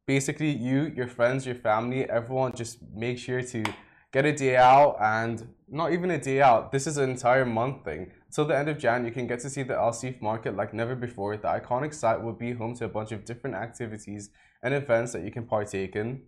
basically, 0.07 0.51
you, 0.51 0.93
your 0.95 1.09
friends, 1.09 1.45
your 1.45 1.57
family, 1.57 2.09
everyone, 2.09 2.55
just 2.55 2.79
make 2.95 3.19
sure 3.19 3.43
to 3.43 3.65
get 4.13 4.25
a 4.25 4.33
day 4.33 4.57
out 4.57 4.97
and 5.01 5.49
not 5.69 5.93
even 5.93 6.13
a 6.13 6.19
day 6.19 6.41
out. 6.41 6.71
This 6.71 6.87
is 6.87 6.97
an 6.97 7.11
entire 7.11 7.45
month 7.45 7.85
thing. 7.85 8.13
Till 8.33 8.45
the 8.45 8.57
end 8.57 8.69
of 8.69 8.79
Jan, 8.79 9.05
you 9.05 9.11
can 9.11 9.27
get 9.27 9.41
to 9.41 9.51
see 9.51 9.65
the 9.65 9.75
Al 9.75 9.93
Seef 9.93 10.23
market 10.23 10.55
like 10.55 10.73
never 10.73 10.95
before. 10.95 11.37
The 11.37 11.49
iconic 11.49 11.93
site 11.93 12.23
will 12.23 12.33
be 12.33 12.53
home 12.53 12.77
to 12.77 12.85
a 12.85 12.89
bunch 12.89 13.11
of 13.11 13.25
different 13.25 13.57
activities 13.57 14.31
and 14.63 14.73
events 14.75 15.13
that 15.13 15.23
you 15.23 15.33
can 15.33 15.45
partake 15.45 15.97
in. 15.97 16.23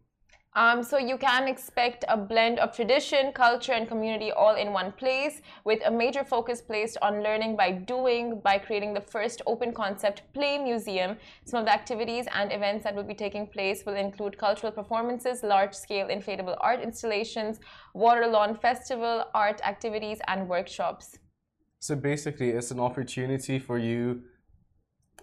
Um, 0.55 0.83
so 0.83 0.99
you 0.99 1.19
can 1.19 1.47
expect 1.47 2.05
a 2.09 2.17
blend 2.17 2.59
of 2.59 2.75
tradition, 2.75 3.33
culture, 3.33 3.73
and 3.73 3.87
community 3.87 4.33
all 4.33 4.57
in 4.57 4.73
one 4.73 4.93
place, 4.93 5.43
with 5.65 5.81
a 5.85 5.91
major 5.91 6.25
focus 6.25 6.63
placed 6.63 6.97
on 7.03 7.23
learning 7.23 7.55
by 7.55 7.71
doing 7.71 8.41
by 8.41 8.59
creating 8.59 8.95
the 8.95 9.01
first 9.01 9.43
open 9.47 9.73
concept 9.73 10.23
play 10.33 10.59
museum. 10.59 11.17
Some 11.45 11.61
of 11.61 11.67
the 11.67 11.73
activities 11.73 12.27
and 12.35 12.51
events 12.51 12.83
that 12.85 12.95
will 12.95 13.05
be 13.05 13.15
taking 13.15 13.47
place 13.47 13.85
will 13.85 13.95
include 13.95 14.39
cultural 14.39 14.73
performances, 14.73 15.43
large-scale 15.43 16.09
inflatable 16.09 16.57
art 16.61 16.81
installations, 16.81 17.61
water 17.95 18.27
lawn 18.27 18.57
festival, 18.57 19.27
art 19.35 19.61
activities, 19.65 20.19
and 20.29 20.49
workshops. 20.49 21.19
So 21.79 21.95
basically, 21.95 22.51
it's 22.51 22.71
an 22.71 22.81
opportunity 22.81 23.59
for 23.59 23.79
you. 23.79 24.23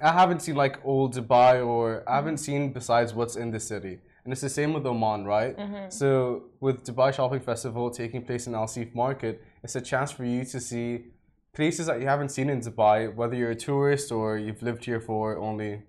I 0.01 0.11
haven't 0.11 0.41
seen 0.41 0.55
like 0.55 0.85
old 0.85 1.15
Dubai, 1.15 1.65
or 1.65 2.03
I 2.07 2.15
haven't 2.15 2.37
seen 2.37 2.71
besides 2.71 3.13
what's 3.13 3.35
in 3.35 3.51
the 3.51 3.59
city, 3.59 3.99
and 4.25 4.33
it's 4.33 4.41
the 4.41 4.49
same 4.49 4.73
with 4.73 4.85
Oman, 4.87 5.23
right? 5.25 5.55
Mm-hmm. 5.55 5.89
So 5.89 6.45
with 6.59 6.83
Dubai 6.83 7.13
Shopping 7.13 7.39
Festival 7.39 7.91
taking 7.91 8.23
place 8.25 8.47
in 8.47 8.55
Al 8.55 8.67
Seef 8.67 8.93
Market, 8.95 9.41
it's 9.63 9.75
a 9.75 9.81
chance 9.81 10.11
for 10.11 10.25
you 10.25 10.43
to 10.45 10.59
see 10.59 11.05
places 11.53 11.85
that 11.85 12.01
you 12.01 12.07
haven't 12.07 12.29
seen 12.29 12.49
in 12.49 12.59
Dubai, 12.59 13.13
whether 13.15 13.35
you're 13.35 13.51
a 13.51 13.55
tourist 13.55 14.11
or 14.11 14.37
you've 14.37 14.63
lived 14.63 14.83
here 14.83 14.99
for 14.99 15.37
only 15.37 15.83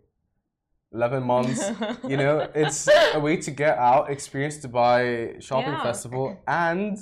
eleven 0.92 1.22
months. 1.22 1.60
you 2.06 2.18
know, 2.18 2.46
it's 2.54 2.88
a 3.14 3.18
way 3.18 3.38
to 3.38 3.50
get 3.50 3.78
out, 3.78 4.10
experience 4.10 4.58
Dubai 4.58 5.42
Shopping 5.42 5.72
Yeah. 5.72 5.82
Festival, 5.82 6.38
and 6.46 6.98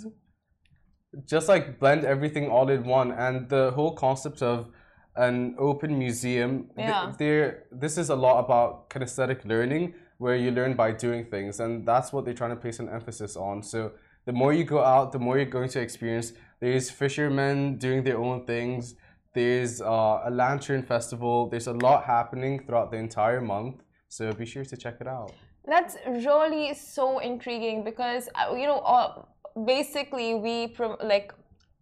just 1.27 1.49
like 1.49 1.79
blend 1.81 2.05
everything 2.05 2.49
all 2.49 2.69
in 2.69 2.85
one 2.85 3.11
and 3.13 3.49
the 3.49 3.71
whole 3.73 3.95
concept 3.95 4.43
of 4.43 4.69
an 5.17 5.55
open 5.59 5.97
museum 5.97 6.53
th- 6.77 6.89
Yeah. 6.89 7.13
there 7.21 7.67
this 7.71 7.97
is 7.99 8.09
a 8.11 8.17
lot 8.17 8.37
about 8.45 8.91
kinesthetic 8.91 9.45
learning 9.45 9.95
where 10.25 10.37
you 10.45 10.51
learn 10.59 10.73
by 10.83 10.91
doing 11.07 11.23
things 11.35 11.61
and 11.65 11.87
that's 11.91 12.09
what 12.13 12.25
they're 12.25 12.41
trying 12.43 12.55
to 12.57 12.61
place 12.65 12.79
an 12.85 12.89
emphasis 12.99 13.37
on 13.49 13.63
so 13.63 13.93
the 14.29 14.35
more 14.41 14.53
you 14.59 14.65
go 14.77 14.83
out 14.95 15.13
the 15.17 15.23
more 15.27 15.37
you're 15.39 15.55
going 15.59 15.73
to 15.77 15.81
experience 15.87 16.33
there's 16.61 16.87
fishermen 17.03 17.57
doing 17.87 18.01
their 18.09 18.19
own 18.27 18.39
things 18.53 18.95
there's 19.35 19.75
uh, 19.83 20.31
a 20.31 20.31
lantern 20.31 20.83
festival 20.83 21.49
there's 21.51 21.69
a 21.75 21.79
lot 21.89 22.05
happening 22.05 22.55
throughout 22.65 22.91
the 22.91 23.01
entire 23.09 23.43
month 23.55 23.77
So 24.15 24.33
be 24.33 24.47
sure 24.47 24.65
to 24.65 24.77
check 24.77 24.97
it 25.01 25.09
out. 25.09 25.33
That's 25.67 25.97
really 26.07 26.73
so 26.75 27.19
intriguing 27.19 27.83
because 27.83 28.29
uh, 28.35 28.55
you 28.55 28.67
know, 28.67 28.79
uh, 28.79 29.23
basically 29.65 30.35
we 30.35 30.69
prom- 30.69 30.97
like. 31.03 31.33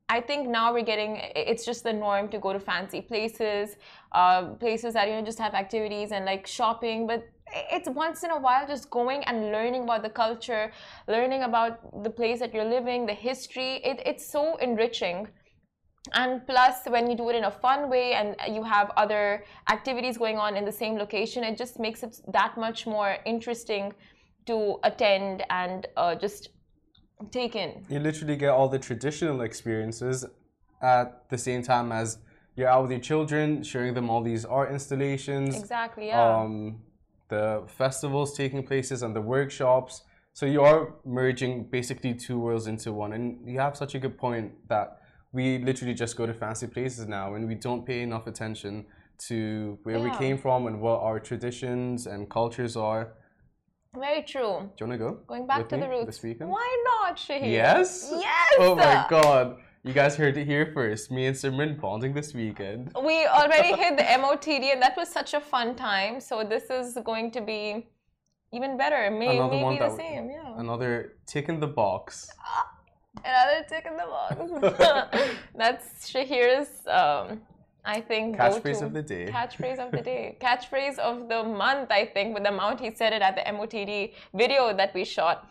I 0.09 0.21
think 0.21 0.47
now 0.47 0.75
we're 0.75 0.89
getting 0.93 1.13
it's 1.35 1.65
just 1.65 1.85
the 1.85 1.93
norm 1.93 2.29
to 2.35 2.39
go 2.39 2.53
to 2.53 2.61
fancy 2.61 3.01
places, 3.01 3.77
uh, 4.13 4.41
places 4.65 4.93
that 4.95 5.09
you 5.09 5.15
know 5.15 5.25
just 5.31 5.39
have 5.39 5.55
activities 5.55 6.13
and 6.13 6.27
like 6.33 6.47
shopping. 6.47 7.07
But 7.07 7.21
it's 7.71 7.89
once 7.89 8.23
in 8.23 8.31
a 8.31 8.39
while 8.39 8.67
just 8.67 8.91
going 8.91 9.23
and 9.25 9.53
learning 9.53 9.85
about 9.85 10.03
the 10.03 10.11
culture, 10.11 10.73
learning 11.09 11.43
about 11.43 12.03
the 12.03 12.11
place 12.11 12.39
that 12.41 12.53
you're 12.55 12.65
living, 12.79 13.07
the 13.07 13.15
history. 13.15 13.77
It, 13.85 14.01
it's 14.05 14.31
so 14.31 14.57
enriching 14.57 15.29
and 16.15 16.45
plus 16.47 16.81
when 16.89 17.09
you 17.09 17.17
do 17.17 17.29
it 17.31 17.37
in 17.37 17.45
a 17.45 17.51
fun 17.51 17.89
way 17.89 18.15
and 18.15 18.35
you 18.55 18.63
have 18.63 18.91
other 18.97 19.45
activities 19.71 20.19
going 20.19 20.37
on 20.37 20.57
in 20.57 20.65
the 20.65 20.73
same 20.73 20.97
location 20.97 21.45
it 21.45 21.57
just 21.57 21.79
makes 21.79 22.03
it 22.03 22.17
that 22.33 22.57
much 22.59 22.87
more 22.87 23.19
interesting 23.25 23.93
to 24.47 24.79
attend 24.83 25.45
and 25.51 25.87
uh, 25.97 26.15
just 26.15 26.49
take 27.31 27.55
in 27.55 27.85
You 27.89 28.01
literally 28.01 28.37
get 28.37 28.51
all 28.51 28.69
the 28.69 28.81
traditional 28.81 29.43
experiences 29.43 30.25
at 30.83 31.29
the 31.29 31.39
same 31.39 31.63
time 31.63 31.93
as 31.93 32.19
you're 32.57 32.69
out 32.69 32.83
with 32.83 32.91
your 32.91 33.01
children, 33.01 33.63
showing 33.63 33.95
them 33.95 34.11
all 34.11 34.23
these 34.23 34.45
art 34.45 34.73
installations. 34.73 35.57
exactly 35.57 36.09
yeah 36.09 36.41
um, 36.41 36.81
the 37.33 37.63
festivals 37.81 38.29
taking 38.37 38.63
places 38.73 39.03
and 39.03 39.17
the 39.19 39.25
workshops. 39.37 40.03
So 40.35 40.45
you 40.55 40.61
are 40.71 40.81
merging 41.21 41.53
basically 41.79 42.13
two 42.27 42.39
worlds 42.45 42.67
into 42.67 42.93
one. 42.93 43.11
And 43.17 43.25
you 43.53 43.59
have 43.67 43.75
such 43.83 43.95
a 43.95 43.99
good 44.05 44.17
point 44.19 44.49
that 44.69 44.89
we 45.33 45.45
literally 45.69 45.95
just 45.95 46.15
go 46.21 46.25
to 46.27 46.35
fancy 46.35 46.67
places 46.67 47.05
now 47.19 47.35
and 47.35 47.49
we 47.53 47.55
don't 47.55 47.85
pay 47.87 48.01
enough 48.09 48.27
attention 48.27 48.85
to 49.29 49.39
where 49.85 49.99
we 50.07 50.11
came 50.25 50.37
from 50.37 50.67
and 50.67 50.77
what 50.85 50.99
our 51.09 51.19
traditions 51.31 52.07
and 52.13 52.29
cultures 52.39 52.75
are. 52.91 53.03
very 54.07 54.23
true 54.33 54.55
Do 54.77 54.79
you 54.81 54.87
want 54.89 54.93
to 54.99 55.03
go? 55.07 55.11
going 55.33 55.47
back 55.53 55.69
to 55.73 55.77
the 55.85 55.89
roots 55.95 56.09
This 56.11 56.23
weekend? 56.27 56.49
why 56.57 56.69
not 56.91 57.13
Shahid? 57.25 57.51
Yes? 57.63 57.89
yes 58.29 58.51
Oh 58.67 58.75
my 58.75 58.97
god. 59.15 59.47
You 59.85 59.93
guys 59.93 60.15
heard 60.15 60.37
it 60.37 60.47
here 60.47 60.71
first. 60.73 61.11
Me 61.11 61.27
and 61.27 61.35
Simran 61.35 61.81
bonding 61.81 62.15
this 62.15 62.33
weekend. 62.33 62.93
we 63.05 63.27
already 63.27 63.73
hit 63.75 63.97
the 63.97 64.05
MOTD 64.05 64.73
and 64.73 64.81
that 64.81 64.97
was 64.97 65.09
such 65.09 65.35
a 65.35 65.41
fun 65.41 65.75
time 65.75 66.21
so 66.21 66.45
this 66.45 66.71
is 66.71 66.97
going 67.05 67.33
to 67.33 67.41
be 67.41 67.89
even 68.53 68.77
better 68.79 69.11
May, 69.11 69.37
Another 69.39 69.57
maybe 69.57 69.79
the 69.81 69.97
same 69.97 70.31
yeah 70.31 70.55
Another 70.57 71.15
tick 71.27 71.49
in 71.49 71.59
the 71.59 71.67
box. 71.67 72.29
Another 73.25 73.67
tick 73.69 73.85
in 73.91 73.97
the 73.97 74.07
box. 74.07 75.29
That's 75.57 76.09
Shahir's, 76.11 76.87
um, 76.87 77.41
I 77.85 78.01
think, 78.01 78.37
Catchphrase 78.37 78.83
of 78.83 78.93
the 78.93 79.03
day. 79.03 79.27
Catchphrase 79.27 79.79
of 79.85 79.91
the 79.91 80.01
day. 80.13 80.39
Catchphrase 80.41 80.99
of 80.99 81.29
the 81.29 81.43
month, 81.43 81.91
I 81.91 82.07
think, 82.07 82.35
with 82.35 82.45
the 82.45 82.51
amount 82.51 82.79
he 82.81 82.95
said 82.95 83.13
it 83.13 83.21
at 83.21 83.35
the 83.35 83.43
MOTD 83.53 84.15
video 84.35 84.75
that 84.77 84.95
we 84.95 85.05
shot. 85.05 85.51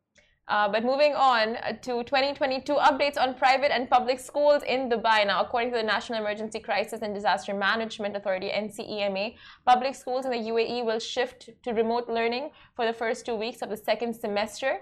Uh, 0.51 0.67
but 0.67 0.83
moving 0.83 1.15
on 1.15 1.55
to 1.81 2.03
2022 2.03 2.73
updates 2.73 3.17
on 3.17 3.33
private 3.35 3.71
and 3.73 3.89
public 3.89 4.19
schools 4.19 4.61
in 4.63 4.89
Dubai. 4.89 5.25
Now, 5.25 5.41
according 5.41 5.71
to 5.71 5.77
the 5.77 5.83
National 5.83 6.19
Emergency 6.19 6.59
Crisis 6.59 6.99
and 7.01 7.15
Disaster 7.15 7.53
Management 7.53 8.17
Authority 8.17 8.49
(NCEMA), 8.49 9.35
public 9.65 9.95
schools 9.95 10.25
in 10.25 10.31
the 10.31 10.43
UAE 10.51 10.83
will 10.83 10.99
shift 10.99 11.51
to 11.63 11.71
remote 11.71 12.09
learning 12.09 12.49
for 12.75 12.85
the 12.85 12.91
first 12.91 13.25
two 13.25 13.35
weeks 13.35 13.61
of 13.61 13.69
the 13.69 13.77
second 13.77 14.13
semester. 14.13 14.81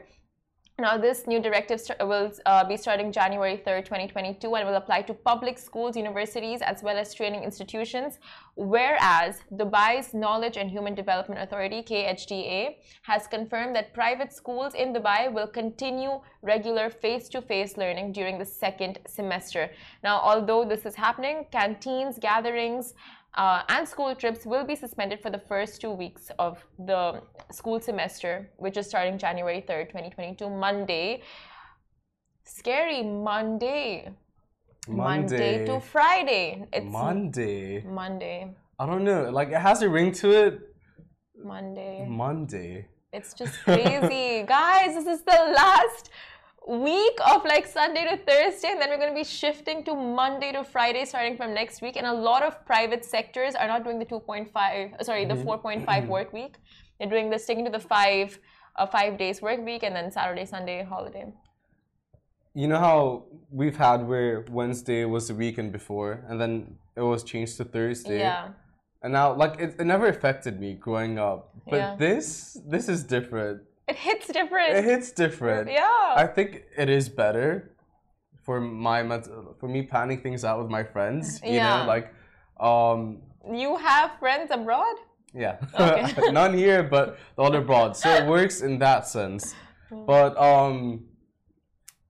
Now, 0.79 0.97
this 0.97 1.27
new 1.27 1.41
directive 1.41 1.81
will 1.99 2.31
uh, 2.45 2.63
be 2.63 2.77
starting 2.77 3.11
January 3.11 3.61
3rd, 3.67 3.83
2022, 3.83 4.55
and 4.55 4.65
will 4.65 4.75
apply 4.75 5.01
to 5.03 5.13
public 5.13 5.59
schools, 5.59 5.97
universities, 5.97 6.61
as 6.61 6.81
well 6.81 6.97
as 6.97 7.13
training 7.13 7.43
institutions. 7.43 8.19
Whereas 8.55 9.41
Dubai's 9.53 10.13
Knowledge 10.13 10.55
and 10.55 10.71
Human 10.71 10.95
Development 10.95 11.41
Authority, 11.41 11.83
KHDA, 11.83 12.77
has 13.01 13.27
confirmed 13.27 13.75
that 13.75 13.93
private 13.93 14.31
schools 14.31 14.73
in 14.73 14.93
Dubai 14.93 15.29
will 15.33 15.47
continue 15.47 16.21
regular 16.41 16.89
face 16.89 17.27
to 17.29 17.41
face 17.41 17.75
learning 17.75 18.13
during 18.13 18.37
the 18.37 18.45
second 18.45 18.99
semester. 19.05 19.71
Now, 20.01 20.21
although 20.21 20.63
this 20.63 20.85
is 20.85 20.95
happening, 20.95 21.45
canteens, 21.51 22.17
gatherings, 22.19 22.93
uh, 23.35 23.63
and 23.69 23.87
school 23.87 24.15
trips 24.15 24.45
will 24.45 24.65
be 24.65 24.75
suspended 24.75 25.21
for 25.21 25.29
the 25.29 25.39
first 25.39 25.81
two 25.81 25.91
weeks 25.91 26.31
of 26.39 26.65
the 26.77 27.21
school 27.51 27.79
semester, 27.79 28.49
which 28.57 28.77
is 28.77 28.87
starting 28.87 29.17
January 29.17 29.63
3rd, 29.67 29.87
2022, 29.89 30.49
Monday. 30.49 31.21
Scary 32.43 33.03
Monday. 33.03 34.09
Monday 34.87 35.65
to 35.65 35.79
Friday. 35.79 36.65
It's 36.73 36.91
Monday. 36.91 37.83
Monday. 37.83 38.55
I 38.79 38.85
don't 38.85 39.03
know. 39.03 39.29
Like 39.29 39.49
it 39.49 39.61
has 39.61 39.81
a 39.83 39.89
ring 39.89 40.11
to 40.13 40.31
it. 40.31 40.59
Monday. 41.35 42.07
Monday. 42.09 42.87
It's 43.13 43.33
just 43.33 43.59
crazy. 43.63 44.43
Guys, 44.47 44.95
this 44.95 45.05
is 45.05 45.21
the 45.23 45.53
last 45.55 46.09
week 46.69 47.17
of 47.33 47.43
like 47.45 47.65
Sunday 47.65 48.05
to 48.05 48.17
Thursday, 48.17 48.69
and 48.69 48.79
then 48.79 48.89
we're 48.89 48.97
going 48.97 49.09
to 49.09 49.15
be 49.15 49.23
shifting 49.23 49.83
to 49.85 49.95
Monday 49.95 50.51
to 50.51 50.63
Friday 50.63 51.03
starting 51.05 51.35
from 51.35 51.53
next 51.53 51.81
week. 51.81 51.95
And 51.95 52.05
a 52.05 52.13
lot 52.13 52.43
of 52.43 52.63
private 52.65 53.03
sectors 53.03 53.55
are 53.55 53.67
not 53.67 53.83
doing 53.83 53.97
the 53.97 54.05
2.5, 54.05 54.99
uh, 54.99 55.03
sorry, 55.03 55.25
the 55.25 55.33
4.5 55.33 56.07
work 56.07 56.31
week. 56.31 56.57
They're 56.99 57.09
doing 57.09 57.29
the 57.29 57.39
sticking 57.39 57.65
to 57.65 57.71
the 57.71 57.79
five, 57.79 58.37
uh, 58.75 58.85
five 58.85 59.17
days 59.17 59.41
work 59.41 59.65
week, 59.65 59.83
and 59.83 59.95
then 59.95 60.11
Saturday, 60.11 60.45
Sunday 60.45 60.83
holiday. 60.83 61.33
You 62.53 62.67
know 62.67 62.79
how 62.79 63.25
we've 63.51 63.77
had 63.77 64.07
where 64.07 64.45
Wednesday 64.49 65.05
was 65.05 65.27
the 65.29 65.35
weekend 65.35 65.71
before, 65.71 66.23
and 66.27 66.39
then 66.39 66.75
it 66.95 67.01
was 67.01 67.23
changed 67.23 67.57
to 67.57 67.63
Thursday. 67.63 68.19
Yeah. 68.19 68.49
And 69.01 69.13
now, 69.13 69.33
like, 69.33 69.59
it, 69.59 69.75
it 69.79 69.85
never 69.85 70.07
affected 70.07 70.59
me 70.59 70.73
growing 70.73 71.17
up, 71.17 71.51
but 71.69 71.77
Yeah. 71.77 71.95
this 71.95 72.57
this 72.67 72.89
is 72.89 73.03
different. 73.03 73.61
It 73.89 73.95
hits 73.95 74.27
different. 74.27 74.71
It 74.77 74.83
hits 74.91 75.11
different. 75.11 75.65
yeah. 75.71 76.13
I 76.23 76.25
think 76.35 76.63
it 76.77 76.89
is 76.89 77.09
better 77.09 77.71
for 78.45 78.61
my 78.61 78.99
for 79.59 79.67
me 79.75 79.81
planning 79.91 80.19
things 80.25 80.43
out 80.43 80.57
with 80.61 80.69
my 80.69 80.83
friends. 80.93 81.41
You 81.43 81.53
Yeah. 81.59 81.67
know, 81.79 81.85
like, 81.93 82.05
um, 82.59 82.99
you 83.63 83.77
have 83.77 84.07
friends 84.19 84.51
abroad? 84.51 84.95
yeah, 85.33 85.55
Okay. 85.73 86.31
none 86.41 86.53
here, 86.63 86.81
but 86.95 87.05
the 87.35 87.43
other 87.43 87.59
abroad. 87.65 87.95
So 88.01 88.09
it 88.19 88.25
works 88.27 88.61
in 88.61 88.73
that 88.79 89.07
sense. 89.07 89.43
But 90.11 90.31
um, 90.37 90.77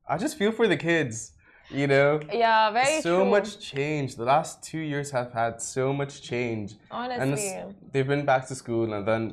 I 0.08 0.18
just 0.18 0.38
feel 0.38 0.52
for 0.52 0.68
the 0.68 0.78
kids. 0.78 1.34
You 1.72 1.86
know, 1.94 2.20
Yeah, 2.34 2.72
very 2.72 3.00
so 3.02 3.18
true. 3.22 3.30
much 3.36 3.50
change. 3.60 4.16
The 4.16 4.26
last 4.36 4.64
two 4.64 4.80
years 4.92 5.12
have 5.12 5.32
had 5.34 5.62
so 5.62 5.94
much 5.94 6.14
change. 6.32 6.68
and 6.92 7.12
Honestly. 7.22 7.48
it's, 7.48 7.76
they've 7.92 8.08
been 8.16 8.26
back 8.26 8.48
to 8.48 8.56
school 8.56 8.92
and 8.96 9.04
then 9.08 9.24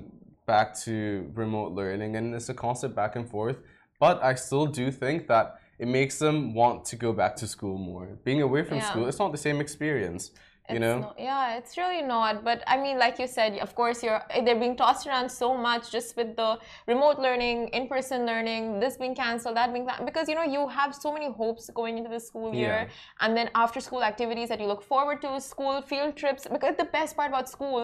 back 0.47 0.75
to 0.85 1.31
remote 1.35 1.73
learning 1.73 2.17
and 2.17 2.35
it's 2.35 2.49
a 2.49 2.55
constant 2.55 2.95
back 2.95 3.17
and 3.17 3.29
forth 3.29 3.59
but 3.99 4.23
i 4.23 4.33
still 4.35 4.67
do 4.67 4.91
think 4.91 5.27
that 5.27 5.47
it 5.79 5.89
makes 5.89 6.19
them 6.19 6.55
want 6.55 6.85
to 6.85 6.97
go 6.97 7.13
back 7.13 7.35
to 7.37 7.47
school 7.47 7.77
more 7.77 8.07
being 8.25 8.41
away 8.43 8.63
from 8.63 8.79
Yeah. 8.79 8.91
school 8.91 9.07
it's 9.09 9.19
not 9.19 9.33
the 9.33 9.39
same 9.49 9.61
experience 9.61 10.31
you 10.75 10.81
know 10.81 10.99
not- 10.99 11.15
yeah, 11.17 11.57
it's 11.59 11.77
really 11.79 12.03
not. 12.03 12.43
But 12.43 12.59
I 12.67 12.77
mean, 12.77 12.99
like 12.99 13.21
you 13.21 13.29
said, 13.29 13.53
of 13.67 13.71
course, 13.77 14.03
you're 14.03 14.21
they're 14.45 14.59
being 14.65 14.75
tossed 14.77 15.07
around 15.07 15.29
so 15.31 15.49
much 15.57 15.93
just 15.93 16.17
with 16.17 16.31
the 16.35 16.59
remote 16.89 17.21
learning, 17.21 17.59
in-person 17.69 18.27
learning, 18.27 18.81
this 18.81 18.97
being 18.97 19.15
cancelled, 19.15 19.57
that 19.61 19.73
being 19.73 19.87
that, 19.87 20.05
because 20.05 20.27
you 20.29 20.35
know 20.35 20.43
you 20.57 20.67
have 20.67 20.93
so 20.93 21.13
many 21.17 21.29
hopes 21.31 21.71
going 21.81 21.95
into 21.99 22.11
the 22.11 22.19
school 22.19 22.53
year, 22.53 22.79
Yeah. 22.89 23.21
and 23.23 23.37
then 23.37 23.49
after-school 23.55 24.03
activities 24.03 24.49
that 24.49 24.59
you 24.63 24.67
look 24.67 24.83
forward 24.83 25.19
to, 25.23 25.41
school 25.41 25.77
field 25.83 26.17
trips. 26.17 26.43
Because 26.57 26.75
the 26.77 26.89
best 26.99 27.11
part 27.17 27.29
about 27.29 27.49
school, 27.49 27.83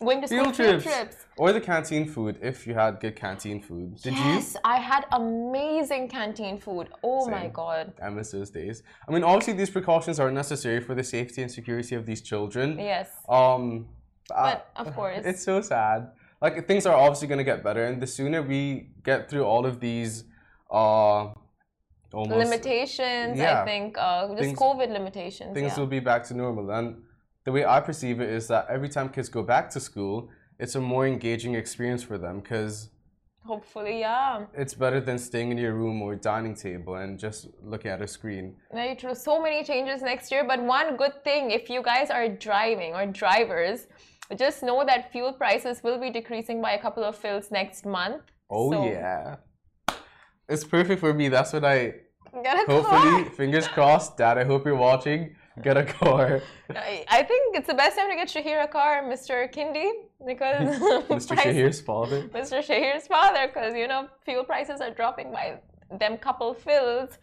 to 0.00 0.26
school 0.26 0.44
field 0.44 0.56
field 0.56 0.56
trips. 0.56 0.84
trips. 0.84 1.16
or 1.36 1.52
the 1.52 1.60
canteen 1.60 2.08
food 2.08 2.38
if 2.40 2.66
you 2.66 2.74
had 2.74 3.00
good 3.00 3.14
canteen 3.14 3.60
food 3.60 3.96
did 3.96 4.14
yes, 4.14 4.56
I 4.64 4.78
had 4.78 5.04
amazing 5.12 6.08
canteen 6.08 6.58
food. 6.58 6.88
Oh 7.02 7.28
my 7.28 7.48
god. 7.48 7.92
you 7.98 8.04
i 8.06 8.08
miss 8.08 8.30
those 8.30 8.50
days 8.50 8.82
i 9.06 9.12
mean 9.12 9.22
obviously 9.22 9.52
these 9.54 9.70
precautions 9.70 10.18
are 10.18 10.30
necessary 10.30 10.80
for 10.80 10.94
the 10.94 11.04
safety 11.04 11.42
and 11.42 11.50
security 11.50 11.94
of 11.94 12.06
these 12.06 12.22
children 12.22 12.78
Yes. 12.78 13.08
um 13.28 13.88
But 14.28 14.70
I- 14.76 14.80
of 14.82 14.94
course. 14.94 15.22
it's 15.24 15.42
so 15.42 15.60
sad 15.60 16.08
like 16.40 16.66
things 16.66 16.86
are 16.86 16.96
obviously 17.04 17.28
going 17.28 17.42
to 17.44 17.48
get 17.52 17.62
better 17.62 17.84
and 17.84 18.00
the 18.00 18.06
sooner 18.06 18.40
we 18.42 18.90
get 19.04 19.28
through 19.28 19.44
all 19.44 19.66
of 19.66 19.80
these 19.80 20.24
uh 20.70 21.22
almost 22.12 22.38
limitations, 22.44 23.38
I 23.38 23.42
Yeah. 23.44 23.64
think, 23.64 23.96
uh, 23.96 24.26
just 24.28 24.40
Things- 24.40 24.58
COVID 24.58 24.88
limitations. 24.98 25.54
things 25.54 25.72
yeah. 25.72 25.78
will 25.78 25.86
be 25.98 26.00
back 26.00 26.24
to 26.28 26.34
normal 26.34 26.68
and 26.78 26.86
the 27.50 27.54
way 27.54 27.64
i 27.64 27.80
perceive 27.80 28.20
it 28.20 28.30
is 28.38 28.46
that 28.52 28.66
every 28.76 28.88
time 28.88 29.08
kids 29.08 29.28
go 29.28 29.42
back 29.42 29.68
to 29.74 29.80
school 29.80 30.28
it's 30.62 30.74
a 30.76 30.80
more 30.80 31.06
engaging 31.14 31.54
experience 31.54 32.02
for 32.02 32.16
them 32.18 32.40
because 32.40 32.90
Hopefully, 33.46 34.00
yeah. 34.00 34.44
It's 34.54 34.74
better 34.74 35.00
than 35.00 35.18
staying 35.18 35.50
in 35.50 35.56
your 35.56 35.72
room 35.72 36.02
or 36.02 36.14
dining 36.14 36.54
table 36.54 36.96
and 36.96 37.18
just 37.18 37.48
looking 37.62 37.90
at 37.90 38.02
a 38.02 38.06
screen. 38.06 38.54
Very 38.70 38.94
true. 38.94 39.14
So 39.14 39.40
many 39.40 39.64
changes 39.64 40.02
next 40.02 40.30
year. 40.30 40.44
But 40.46 40.62
one 40.62 40.96
good 40.96 41.24
thing, 41.24 41.50
if 41.50 41.70
you 41.70 41.82
guys 41.82 42.10
are 42.10 42.28
driving 42.28 42.92
or 42.94 43.06
drivers, 43.06 43.86
just 44.36 44.62
know 44.62 44.84
that 44.84 45.10
fuel 45.10 45.32
prices 45.32 45.82
will 45.82 45.98
be 45.98 46.10
decreasing 46.10 46.60
by 46.60 46.72
a 46.72 46.80
couple 46.82 47.02
of 47.02 47.16
fils 47.16 47.50
next 47.50 47.86
month. 47.86 48.22
Oh 48.50 48.70
So- 48.72 48.84
yeah. 48.84 49.36
It's 50.46 50.64
perfect 50.64 51.00
for 51.00 51.14
me. 51.14 51.30
That's 51.30 51.52
what 51.54 51.64
I 51.64 51.94
hopefully 52.66 53.24
fingers 53.36 53.66
crossed, 53.68 54.18
Dad, 54.18 54.36
I 54.36 54.44
hope 54.44 54.66
you're 54.66 54.76
watching. 54.76 55.34
Get 55.62 55.76
a 55.76 55.84
car. 55.84 56.40
I 56.70 57.04
I 57.08 57.22
think 57.22 57.56
it's 57.56 57.66
the 57.66 57.74
best 57.74 57.96
time 57.96 58.08
to 58.10 58.16
get 58.16 58.28
Shahir 58.28 58.64
a 58.64 58.68
car, 58.68 59.02
Mr. 59.02 59.52
Kindi, 59.52 59.90
because 60.26 60.78
Mr. 61.08 61.28
price- 61.34 61.46
Shahir's 61.46 61.80
father. 61.80 62.22
Mr. 62.28 62.62
Shahir's 62.68 63.06
father, 63.06 63.48
because 63.48 63.74
you 63.74 63.88
know 63.88 64.08
fuel 64.24 64.44
prices 64.44 64.80
are 64.80 64.90
dropping 64.90 65.32
by 65.32 65.58
them 65.98 66.16
couple 66.16 66.54
fils. 66.54 67.18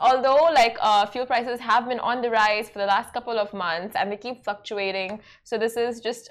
Although 0.00 0.44
like 0.54 0.76
uh, 0.80 1.06
fuel 1.06 1.26
prices 1.26 1.60
have 1.60 1.88
been 1.88 2.00
on 2.00 2.22
the 2.22 2.30
rise 2.30 2.68
for 2.68 2.78
the 2.78 2.86
last 2.86 3.12
couple 3.12 3.38
of 3.38 3.52
months 3.52 3.94
and 3.96 4.10
they 4.10 4.16
keep 4.16 4.44
fluctuating, 4.44 5.20
so 5.44 5.58
this 5.58 5.76
is 5.76 6.00
just 6.00 6.30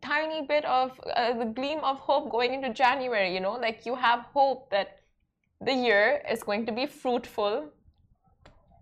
tiny 0.00 0.46
bit 0.46 0.64
of 0.64 0.98
uh, 1.14 1.32
the 1.34 1.44
gleam 1.44 1.78
of 1.80 1.98
hope 1.98 2.30
going 2.30 2.54
into 2.54 2.72
January. 2.72 3.32
You 3.34 3.40
know, 3.40 3.52
like 3.52 3.84
you 3.86 3.94
have 3.94 4.20
hope 4.32 4.70
that 4.70 5.00
the 5.60 5.72
year 5.72 6.22
is 6.30 6.42
going 6.42 6.66
to 6.66 6.72
be 6.72 6.86
fruitful. 6.86 7.70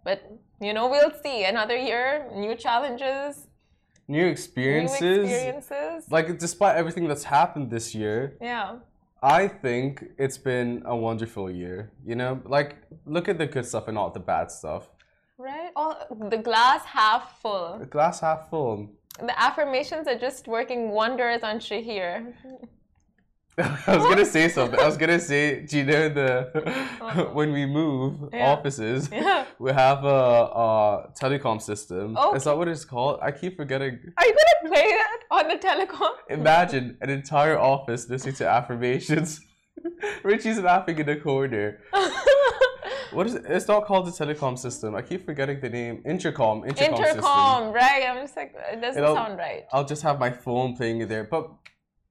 But 0.05 0.31
you 0.61 0.73
know, 0.73 0.89
we'll 0.89 1.13
see. 1.23 1.45
Another 1.45 1.77
year, 1.77 2.27
new 2.35 2.55
challenges, 2.55 3.47
New 4.07 4.27
experiences. 4.27 5.01
new 5.01 5.23
experiences. 5.23 6.11
Like 6.11 6.39
despite 6.39 6.77
everything 6.77 7.09
that's 7.09 7.25
happened 7.25 7.71
this 7.71 7.95
year, 7.95 8.37
yeah. 8.41 8.77
I 9.23 9.49
think 9.49 10.05
it's 10.19 10.37
been 10.37 10.83
a 10.85 10.95
wonderful 10.95 11.51
year. 11.51 11.91
You 12.05 12.17
know, 12.17 12.43
like 12.45 12.77
look 13.07 13.29
at 13.29 13.39
the 13.39 13.47
good 13.47 13.65
stuff 13.67 13.89
and 13.89 13.95
not 13.95 14.13
the 14.13 14.21
bad 14.21 14.51
stuff. 14.51 14.91
Right? 15.39 15.71
All 15.75 15.97
the 16.31 16.37
glass 16.37 16.85
half 16.85 17.41
full. 17.41 17.79
The 17.79 17.87
glass 17.87 18.21
half 18.21 18.51
full. 18.51 18.91
The 19.19 19.41
affirmations 19.41 20.07
are 20.07 20.19
just 20.19 20.47
working 20.49 20.91
wonders 20.91 21.43
on 21.43 21.59
Shahir. 21.59 22.35
I 23.87 23.97
was 23.97 24.05
gonna 24.05 24.25
say 24.25 24.49
something. 24.49 24.81
I 24.81 24.87
was 24.87 24.97
gonna 24.97 25.21
say, 25.21 25.61
do 25.61 25.79
you 25.79 25.85
know 25.85 26.09
the 26.09 26.29
uh-huh. 27.01 27.25
when 27.33 27.53
we 27.53 27.67
move 27.67 28.31
Yeah. 28.33 28.51
offices, 28.53 29.09
Yeah. 29.13 29.45
we 29.61 29.71
have 29.73 30.05
a, 30.05 30.09
a 30.09 31.09
telecom 31.21 31.63
system. 31.63 32.17
Oh. 32.19 32.35
Is 32.35 32.45
that 32.45 32.57
what 32.59 32.67
it's 32.69 32.85
called? 32.85 33.21
I 33.23 33.31
keep 33.31 33.57
forgetting. 33.57 33.99
Are 34.19 34.27
you 34.27 34.35
gonna 34.41 34.75
play 34.75 34.91
that 34.91 35.19
on 35.31 35.49
the 35.49 35.57
telecom? 35.57 36.11
Imagine 36.31 36.97
an 37.01 37.11
entire 37.11 37.59
office 37.59 38.09
listening 38.09 38.35
to 38.37 38.49
affirmations. 38.49 39.41
Richie's 40.25 40.59
laughing 40.59 40.99
in 40.99 41.07
the 41.07 41.17
corner. 41.17 41.79
What 43.13 43.29
is 43.29 43.35
it? 43.37 43.45
It's 43.47 43.69
not 43.69 43.85
called 43.85 44.07
the 44.07 44.11
telecom 44.11 44.59
system. 44.59 44.97
I 44.97 45.03
keep 45.03 45.25
forgetting 45.25 45.61
the 45.61 45.69
name. 45.69 46.03
Intercom. 46.05 46.65
Intercom, 46.65 46.97
system. 47.05 47.23
Right? 47.23 48.03
I'm 48.09 48.17
just 48.17 48.37
like, 48.37 48.53
it 48.73 48.81
doesn't 48.81 49.01
It'll- 49.01 49.15
sound 49.15 49.39
right. 49.39 49.65
I'll 49.73 49.85
just 49.85 50.03
have 50.03 50.19
my 50.19 50.31
phone 50.33 50.75
playing 50.77 51.01
it 51.03 51.09
there, 51.09 51.23
but 51.25 51.49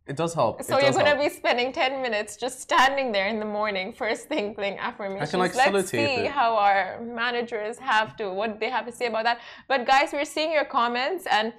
it 0.08 0.16
does 0.18 0.34
help. 0.34 0.62
So 0.64 0.78
it 0.78 0.84
you're 0.84 0.92
gonna 0.92 1.16
help. 1.16 1.22
be 1.22 1.30
spending 1.30 1.72
10 1.72 2.02
minutes 2.02 2.36
just 2.38 2.60
standing 2.62 3.12
there 3.12 3.28
in 3.28 3.40
the 3.40 3.46
morning, 3.46 3.94
first 3.94 4.28
thing 4.28 4.54
playing 4.54 4.78
affirmations. 4.80 5.34
like, 5.34 5.56
Let's 5.56 5.90
see 5.92 5.98
it. 6.26 6.32
how 6.32 6.56
our 6.56 7.00
managers 7.02 7.78
have 7.80 8.16
to, 8.18 8.30
what 8.30 8.60
they 8.60 8.70
have 8.70 8.86
to 8.86 8.92
say 8.92 9.06
about 9.08 9.24
that. 9.24 9.40
But 9.68 9.86
guys, 9.86 10.10
we're 10.12 10.26
seeing 10.26 10.52
your 10.52 10.66
comments 10.66 11.26
and 11.32 11.54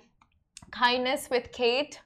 kindness 0.70 1.28
with 1.30 1.52
Kate. 1.52 2.00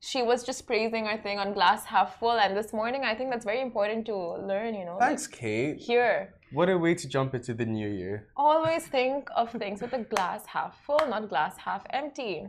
She 0.00 0.22
was 0.22 0.44
just 0.44 0.66
praising 0.66 1.06
our 1.06 1.16
thing 1.16 1.38
on 1.38 1.52
glass 1.54 1.84
half 1.86 2.18
full. 2.18 2.32
And 2.32 2.54
this 2.56 2.72
morning, 2.74 3.04
I 3.04 3.14
think 3.14 3.30
that's 3.30 3.44
very 3.44 3.60
important 3.62 4.04
to 4.06 4.16
learn, 4.50 4.74
you 4.74 4.84
know. 4.84 4.96
like, 4.98 5.00
Thanks, 5.08 5.26
Kate. 5.26 5.76
Here, 5.78 6.34
What 6.52 6.68
a 6.68 6.76
way 6.76 6.94
to 6.94 7.08
jump 7.08 7.34
into 7.34 7.54
the 7.54 7.64
new 7.64 7.88
year. 7.88 8.28
always 8.36 8.86
think 8.86 9.28
of 9.34 9.50
things 9.52 9.80
with 9.80 9.92
a 9.94 10.00
glass 10.00 10.44
half 10.46 10.78
full, 10.84 11.00
not 11.08 11.28
glass 11.30 11.56
half 11.56 11.86
empty. 11.90 12.46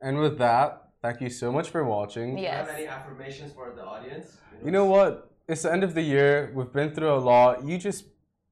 And 0.00 0.18
with 0.18 0.38
that, 0.38 0.85
thank 1.02 1.20
you 1.20 1.30
so 1.30 1.52
much 1.52 1.68
for 1.70 1.84
watching. 1.84 2.36
Do 2.36 2.42
you 2.42 2.48
have 2.48 2.66
Yes. 2.66 2.76
any 2.76 2.86
affirmations 2.86 3.52
for 3.52 3.72
the 3.74 3.84
audience? 3.84 4.38
You 4.64 4.70
know 4.70 4.84
what? 4.86 5.30
It's 5.48 5.62
the 5.62 5.72
end 5.72 5.84
of 5.84 5.94
the 5.94 6.02
year. 6.02 6.50
We've 6.54 6.72
been 6.72 6.92
through 6.94 7.12
a 7.12 7.22
lot. 7.32 7.64
You 7.64 7.78
just 7.78 8.04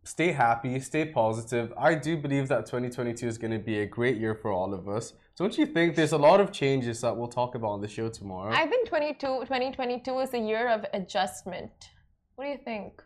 stay 0.04 0.32
happy, 0.32 0.78
stay 0.80 1.04
positive. 1.06 1.72
I 1.78 1.94
do 1.94 2.16
believe 2.16 2.48
that 2.48 2.66
2022 2.66 3.26
is 3.26 3.38
going 3.38 3.50
to 3.52 3.58
be 3.58 3.78
a 3.80 3.86
great 3.86 4.18
year 4.18 4.34
for 4.34 4.52
all 4.52 4.74
of 4.74 4.88
us. 4.88 5.14
Don't 5.36 5.56
you 5.58 5.66
think 5.66 5.96
there's 5.96 6.12
a 6.12 6.18
lot 6.18 6.40
of 6.40 6.52
changes 6.52 7.00
that 7.00 7.16
we'll 7.16 7.26
talk 7.40 7.54
about 7.54 7.70
on 7.70 7.80
the 7.80 7.88
show 7.88 8.08
tomorrow? 8.08 8.52
I 8.54 8.66
think 8.66 8.86
22, 8.88 9.18
2022 9.40 10.18
is 10.20 10.34
a 10.34 10.38
year 10.38 10.68
of 10.68 10.84
adjustment. 10.92 11.72
What 12.36 12.44
do 12.44 12.50
you 12.50 12.58
think? 12.64 13.02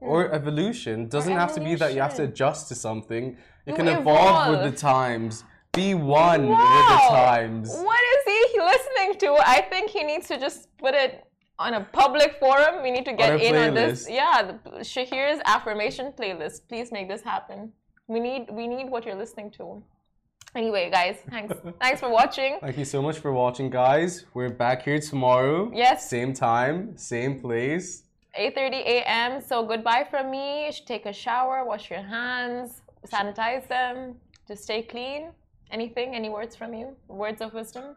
Hmm. 0.00 0.06
or 0.06 0.32
evolution 0.32 1.08
doesn't 1.08 1.32
have 1.32 1.54
to 1.54 1.60
be 1.60 1.76
that 1.76 1.94
you 1.94 2.00
have 2.00 2.14
to 2.16 2.24
adjust 2.24 2.66
to 2.68 2.74
something. 2.74 3.24
You 3.66 3.72
You 3.72 3.74
can 3.74 3.86
evolve 3.88 4.50
with 4.50 4.62
the 4.68 4.76
times. 4.76 5.44
Be 5.72 5.94
one 5.94 6.42
with 6.48 6.58
the 6.58 7.00
times. 7.10 7.68
What 7.70 8.00
is 8.00 8.03
he 8.03 8.03
listening 8.74 9.18
to? 9.20 9.36
I 9.46 9.66
think 9.70 9.90
he 9.90 10.02
needs 10.02 10.28
to 10.28 10.38
just 10.38 10.68
put 10.78 10.94
it 10.94 11.24
on 11.58 11.74
a 11.74 11.80
public 11.92 12.36
forum. 12.38 12.82
We 12.82 12.90
need 12.90 13.04
to 13.04 13.12
get 13.12 13.34
a 13.34 13.48
in 13.48 13.56
on 13.56 13.74
this. 13.74 14.08
Yeah, 14.08 14.52
the, 14.64 14.78
Shahir's 14.80 15.40
affirmation 15.44 16.12
playlist. 16.12 16.68
Please 16.68 16.90
make 16.92 17.08
this 17.08 17.22
happen. 17.22 17.72
We 18.06 18.20
need 18.20 18.48
we 18.50 18.66
need 18.66 18.90
what 18.90 19.06
you're 19.06 19.14
listening 19.14 19.50
to. 19.52 19.82
Anyway, 20.54 20.88
guys, 20.90 21.16
thanks. 21.30 21.54
thanks 21.80 22.00
for 22.00 22.08
watching. 22.08 22.58
Thank 22.60 22.78
you 22.78 22.84
so 22.84 23.02
much 23.02 23.18
for 23.18 23.32
watching, 23.32 23.70
guys. 23.70 24.24
We're 24.34 24.50
back 24.50 24.82
here 24.82 25.00
tomorrow. 25.00 25.70
Yes. 25.74 26.08
Same 26.08 26.32
time, 26.32 26.96
same 26.96 27.40
place. 27.40 28.04
8:30 28.38 28.72
a.m. 28.96 29.40
So 29.40 29.64
goodbye 29.64 30.06
from 30.10 30.30
me. 30.30 30.72
Take 30.86 31.06
a 31.06 31.12
shower, 31.12 31.64
wash 31.64 31.90
your 31.90 32.02
hands, 32.02 32.82
sanitize 33.06 33.66
them, 33.68 34.16
just 34.48 34.64
stay 34.64 34.82
clean. 34.82 35.30
Anything? 35.70 36.14
Any 36.14 36.28
words 36.28 36.54
from 36.54 36.74
you? 36.74 36.96
Words 37.08 37.40
of 37.40 37.54
wisdom? 37.54 37.96